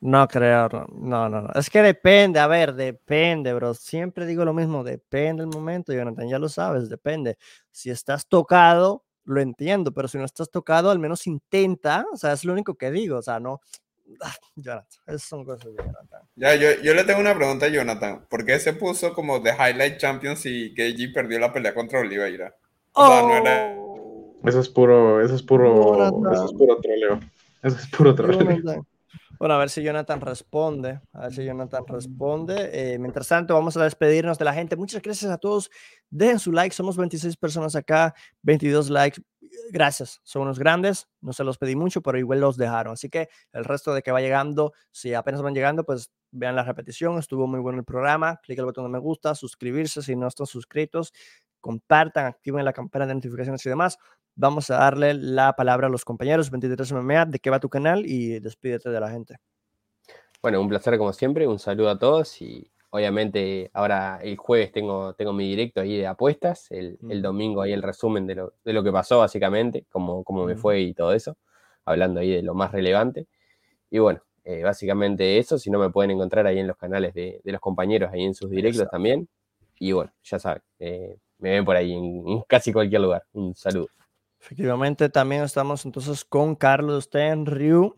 [0.00, 1.50] No creo, no, no, no.
[1.54, 3.74] Es que depende, a ver, depende, bro.
[3.74, 7.36] Siempre digo lo mismo, depende el momento, Jonathan, ya lo sabes, depende.
[7.70, 12.32] Si estás tocado, lo entiendo, pero si no estás tocado, al menos intenta, o sea,
[12.32, 13.60] es lo único que digo, o sea, no,
[14.56, 16.22] Jonathan, esas son cosas de Jonathan.
[16.36, 18.26] Ya, yo, yo le tengo una pregunta a Jonathan.
[18.28, 22.54] ¿Por qué se puso como The Highlight Champions y KG perdió la pelea contra Oliveira?
[22.92, 26.32] O sea, no era- Oh, Eso es puro, eso es puro, Jonathan.
[26.32, 27.20] eso es puro troleo.
[27.62, 28.86] Eso es puro troleo.
[29.38, 31.00] Bueno, a ver si Jonathan responde.
[31.14, 32.70] A ver si Jonathan responde.
[32.72, 34.76] Eh, mientras tanto, vamos a despedirnos de la gente.
[34.76, 35.70] Muchas gracias a todos.
[36.10, 36.74] Dejen su like.
[36.74, 39.20] Somos 26 personas acá, 22 likes.
[39.70, 40.20] Gracias.
[40.22, 41.08] Son unos grandes.
[41.20, 42.94] No se los pedí mucho, pero igual los dejaron.
[42.94, 46.64] Así que el resto de que va llegando, si apenas van llegando, pues vean la
[46.64, 47.18] repetición.
[47.18, 48.40] Estuvo muy bueno el programa.
[48.42, 51.12] Clic el botón de me gusta, suscribirse si no están suscritos.
[51.60, 53.98] Compartan, activen la campana de notificaciones y demás.
[54.34, 58.06] Vamos a darle la palabra a los compañeros 23 MMA, de qué va tu canal
[58.06, 59.36] y despídete de la gente.
[60.40, 65.14] Bueno, un placer como siempre, un saludo a todos y obviamente ahora el jueves tengo,
[65.14, 68.72] tengo mi directo ahí de apuestas, el, el domingo ahí el resumen de lo, de
[68.72, 70.62] lo que pasó básicamente, cómo, cómo me Ujú.
[70.62, 71.36] fue y todo eso,
[71.84, 73.26] hablando ahí de lo más relevante.
[73.90, 77.40] Y bueno, eh, básicamente eso, si no me pueden encontrar ahí en los canales de,
[77.42, 78.96] de los compañeros, ahí en sus directos Exacto.
[78.96, 79.28] también.
[79.78, 83.22] Y bueno, ya saben, eh, me ven por ahí en, en casi cualquier lugar.
[83.32, 83.88] Un saludo.
[84.40, 87.96] Efectivamente, también estamos entonces con Carlos Sten Ryu.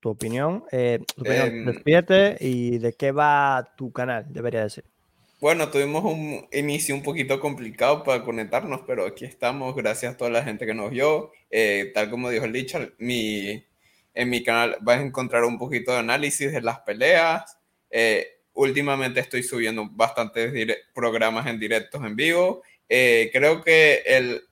[0.00, 4.84] Tu opinión, eh, tu opinión, Em, despídete y de qué va tu canal, debería decir.
[5.40, 10.30] Bueno, tuvimos un inicio un poquito complicado para conectarnos, pero aquí estamos, gracias a toda
[10.30, 11.30] la gente que nos vio.
[11.50, 13.64] Eh, tal como dijo Lichard, mi,
[14.14, 17.56] en mi canal vas a encontrar un poquito de análisis de las peleas.
[17.88, 20.52] Eh, últimamente estoy subiendo bastantes
[20.92, 22.62] programas en directos en vivo.
[22.88, 24.42] Eh, creo que el,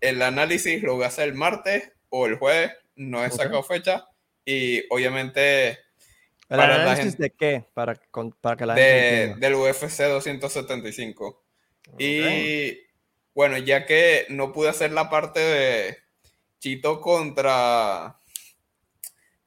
[0.00, 4.06] el análisis lo voy a hacer el martes o el jueves, no he sacado fecha.
[4.44, 5.70] Y obviamente
[6.48, 7.64] ¿El para la gente- de qué?
[7.74, 8.90] Para, con- para que la gente
[9.28, 11.26] de, del UFC 275.
[11.92, 12.00] Ok.
[12.00, 12.78] Y
[13.34, 15.96] bueno, ya que no pude hacer la parte de
[16.58, 18.18] Chito contra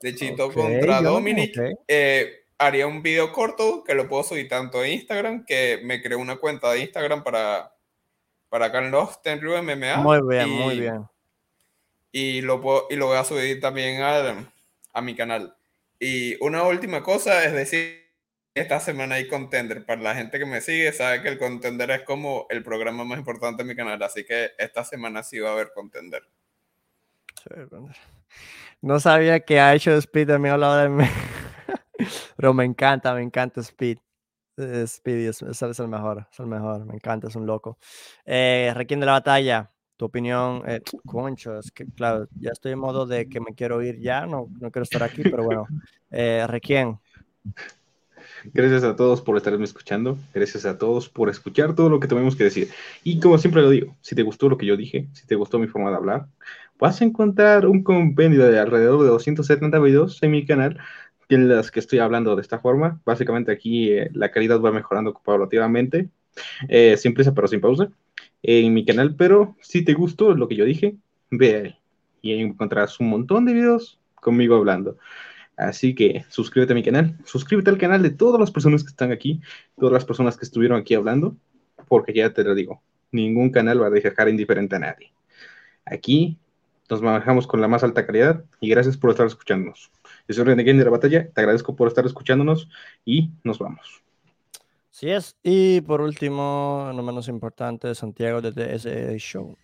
[0.02, 4.93] de Chito contra Dominic, eh, haría un video corto que lo puedo subir tanto en
[4.93, 7.74] Instagram, que me creé una cuenta de Instagram para,
[8.50, 9.98] para Carlos Tenryu MMA.
[9.98, 11.06] Muy bien, muy bien.
[12.12, 14.52] Y lo, puedo- y lo voy a subir también al-
[14.96, 15.56] a mi canal.
[16.00, 18.04] Y una última cosa es decir,
[18.56, 19.86] esta semana hay Contender.
[19.86, 23.20] Para la gente que me sigue, sabe que el Contender es como el programa más
[23.20, 24.02] importante de mi canal.
[24.02, 26.24] Así que esta semana sí va a haber Contender.
[28.82, 31.04] No sabía que ha hecho Speed también hablaba de mí.
[32.38, 33.98] Pero me encanta, me encanta Speed.
[34.58, 37.78] Eh, Speed es, es- es el mejor, es el mejor, me encanta, es un loco.
[38.26, 42.80] Eh, Requiem de la batalla, tu opinión, eh, concho, es que claro, ya estoy en
[42.80, 45.66] modo de que me quiero ir ya, no, no quiero estar aquí, pero bueno,
[46.12, 46.98] eh, Requiem,
[48.54, 50.18] Gracias a todos por estarme escuchando.
[50.34, 52.70] Gracias a todos por escuchar todo lo que tuvimos que decir.
[53.04, 55.60] Y como siempre lo digo, si te gustó lo que yo dije, si te gustó
[55.60, 56.28] mi forma de hablar,
[56.78, 60.78] vas a encontrar un compendio de alrededor de 270 videos en mi canal
[61.30, 63.02] en las que estoy hablando de esta forma.
[63.06, 66.10] Básicamente aquí eh, la calidad va mejorando paulativamente,
[66.70, 67.89] eh, sin prisa pero sin pausa,
[68.48, 69.16] en mi canal.
[69.16, 70.96] Pero si te gustó lo que yo dije,
[71.32, 71.76] ve ahí
[72.22, 74.98] y ahí encontrarás un montón de videos conmigo hablando.
[75.58, 79.12] Así que suscríbete a mi canal, suscríbete al canal de todas las personas que están
[79.12, 79.41] aquí,
[79.78, 81.38] todas las personas que estuvieron aquí hablando,
[81.88, 82.82] porque ya te lo digo,
[83.12, 85.14] ningún canal va a dejar indiferente a nadie.
[85.86, 86.38] Aquí
[86.89, 89.92] nos manejamos con la más alta calidad y gracias por estar escuchándonos.
[90.28, 92.67] Yo soy René de la Batalla, te agradezco por estar escuchándonos
[93.05, 94.04] y nos vamos.
[94.96, 95.36] Sí es.
[95.43, 99.58] Y por último, no menos importante, Santiago de TSE Show.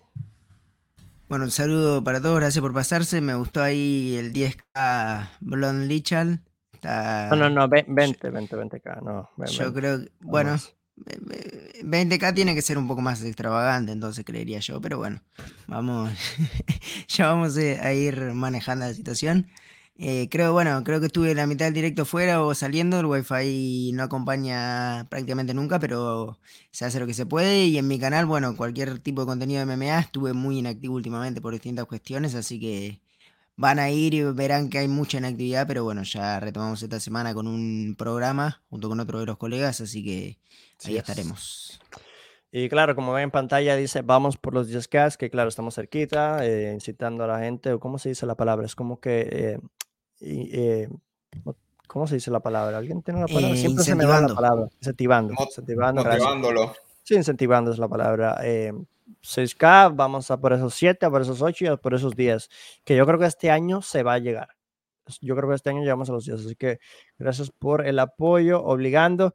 [1.29, 3.21] Bueno, un saludo para todos, gracias por pasarse.
[3.21, 6.41] Me gustó ahí el 10K Blonde Lichal.
[6.73, 9.29] Está- No, no, no, ve- 20, 20, 20k, no.
[9.37, 10.75] ve- Yo 20, creo que, no bueno, más.
[11.07, 15.21] eh, eh, 20K tiene que ser un poco más extravagante, entonces creería yo, pero bueno,
[15.67, 16.11] vamos,
[17.07, 19.47] ya vamos eh, a ir manejando la situación.
[20.03, 23.91] Eh, creo, bueno, creo que estuve la mitad del directo fuera o saliendo, el wifi
[23.93, 26.39] no acompaña prácticamente nunca, pero
[26.71, 29.63] se hace lo que se puede y en mi canal, bueno, cualquier tipo de contenido
[29.63, 32.99] de MMA estuve muy inactivo últimamente por distintas cuestiones, así que
[33.55, 37.35] van a ir y verán que hay mucha inactividad, pero bueno, ya retomamos esta semana
[37.35, 40.39] con un programa junto con otro de los colegas, así que
[40.83, 41.01] ahí es.
[41.01, 41.79] estaremos.
[42.51, 46.43] Y claro, como ven en pantalla, dice vamos por los 10K, que claro, estamos cerquita,
[46.43, 49.59] eh, incitando a la gente, o cómo se dice la palabra, es como que, eh,
[50.21, 50.89] eh,
[51.87, 52.77] ¿cómo se dice la palabra?
[52.77, 53.49] ¿Alguien tiene la palabra?
[53.49, 54.35] Eh, Siempre se me va la incentivando.
[54.35, 54.69] palabra.
[54.79, 55.33] Incentivando.
[55.33, 56.23] Mot- Incentivando, gracias.
[56.23, 56.73] Motivándolo.
[57.03, 58.37] Sí, incentivando es la palabra.
[58.43, 58.73] Eh,
[59.23, 62.49] 6K, vamos a por esos 7, a por esos 8 y a por esos 10,
[62.85, 64.49] que yo creo que este año se va a llegar.
[65.19, 66.79] Yo creo que este año llegamos a los 10, así que
[67.17, 69.33] gracias por el apoyo, obligando.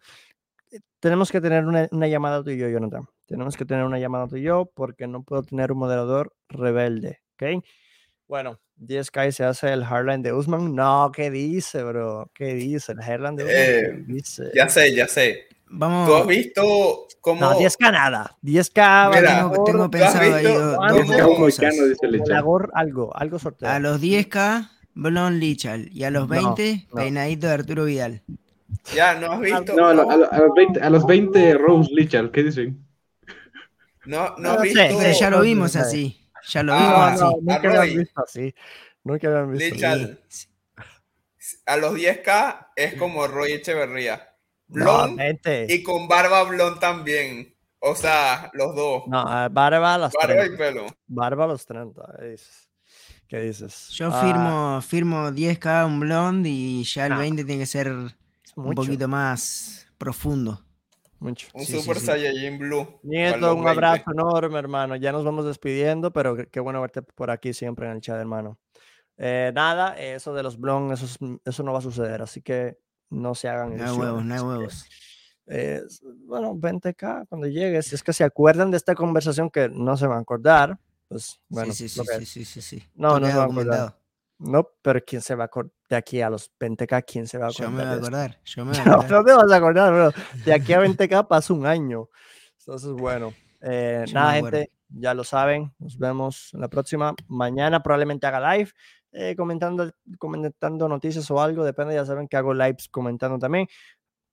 [0.72, 3.06] Eh, Tenemos que tener una, una llamada tú y yo, Jonathan.
[3.26, 7.20] Tenemos que tener una llamada tú y yo porque no puedo tener un moderador rebelde,
[7.34, 7.62] ¿ok?
[8.28, 10.74] Bueno, 10K se hace el Hardline de Usman.
[10.74, 12.30] No, ¿qué dice, bro?
[12.34, 12.92] ¿Qué dice?
[12.92, 13.56] El Hardline de Usman.
[13.58, 14.50] Eh, ¿qué dice?
[14.54, 15.44] Ya sé, ya sé.
[15.68, 16.08] Vamos.
[16.08, 17.40] ¿Tú has visto cómo...
[17.40, 18.36] No, 10K nada.
[18.42, 19.10] 10K.
[19.14, 21.38] Mira, tengo, tengo pensado ahí Ah, dos, no, dos cosas.
[21.38, 22.34] Moicano, dice Licha.
[22.34, 23.68] valor, algo, algo sorteo.
[23.68, 25.88] A los 10k, Blon Lichal.
[25.92, 26.94] Y a los No, 20, no.
[26.96, 28.22] peinadito de Arturo Vidal.
[28.94, 29.74] Ya, ¿no has visto?
[29.76, 32.84] No, a, lo- a lo- a los 20, a los 20 Rose Lichal, ¿qué dicen?
[34.04, 34.98] No, no No has sé, visto...
[34.98, 35.86] Pero ya lo no, vimos no, no.
[35.86, 36.25] así.
[36.48, 37.20] Ya lo Ah, vimos No, así.
[37.20, 38.54] no, nunca habían visto así.
[39.04, 39.92] Nunca habían visto Licha.
[39.92, 40.00] así.
[40.00, 40.20] Lichal.
[41.66, 44.32] A los 10K es como Roy Echeverría.
[44.68, 45.66] No, Blon vente.
[45.68, 47.54] y con barba blon también.
[47.78, 49.04] O sea, los dos.
[49.06, 50.56] No, ah, barba a los Barba y 30.
[50.58, 50.86] pelo.
[51.06, 52.02] Barba a los 30.
[52.18, 52.70] ¿qué dices?
[53.28, 53.88] ¿Qué dices?
[53.90, 57.86] Yo Ah, firmo, firmo 10k un blonde y ya el Ah, 20 tiene que ser
[57.88, 60.64] es un mucho, poquito más profundo.
[61.26, 61.48] Mucho.
[61.54, 62.06] Un Sí, Super sí.
[62.06, 62.86] Saiyajin Blue.
[63.02, 63.70] Nieto, un 20.
[63.70, 64.96] abrazo enorme, hermano.
[64.96, 68.58] Ya nos vamos despidiendo, pero qué- bueno verte por aquí siempre en el chat, hermano.
[69.18, 72.78] Eh, nada, eso de los blon, eso, es- eso no va a suceder, así que
[73.10, 74.84] no se hagan No hay huevos, no hay huevos.
[75.46, 75.82] eh,
[76.26, 77.80] bueno, 20k cuando llegue.
[77.82, 80.78] Si es que se acuerdan de esta conversación que no se van a acordar,
[81.08, 81.72] pues bueno.
[81.72, 82.82] sí, sí, sí, sí, sí, sí, sí.
[82.94, 83.96] No, no se queda va a acordar.
[84.38, 87.04] No, pero ¿quién se va a acordar de aquí a los 20k?
[87.06, 87.72] ¿Quién se va a Yo acordar?
[87.72, 88.40] me voy a acordar.
[88.44, 89.10] Yo me voy a No, acordar.
[89.12, 90.12] no te vas a acordar, bro.
[90.44, 92.08] De aquí a 20k pasa un año.
[92.58, 93.32] Entonces, bueno.
[93.60, 95.72] eh, Yo nada, gente, ya lo saben.
[95.78, 97.14] Nos vemos en la próxima.
[97.28, 98.70] Mañana probablemente haga live
[99.12, 101.64] eh, comentando, comentando noticias o algo.
[101.64, 103.66] Depende, ya saben que hago lives comentando también.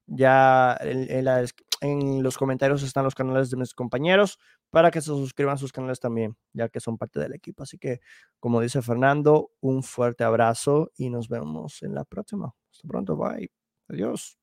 [0.05, 1.45] Ya en, en la
[1.81, 4.38] en los comentarios están los canales de mis compañeros
[4.73, 7.61] para que se suscriban a sus canales también, ya que son parte del equipo.
[7.61, 7.99] Así que,
[8.39, 12.55] como dice Fernando, un fuerte abrazo y nos vemos en la próxima.
[12.71, 13.51] Hasta pronto, bye.
[13.87, 14.43] Adiós.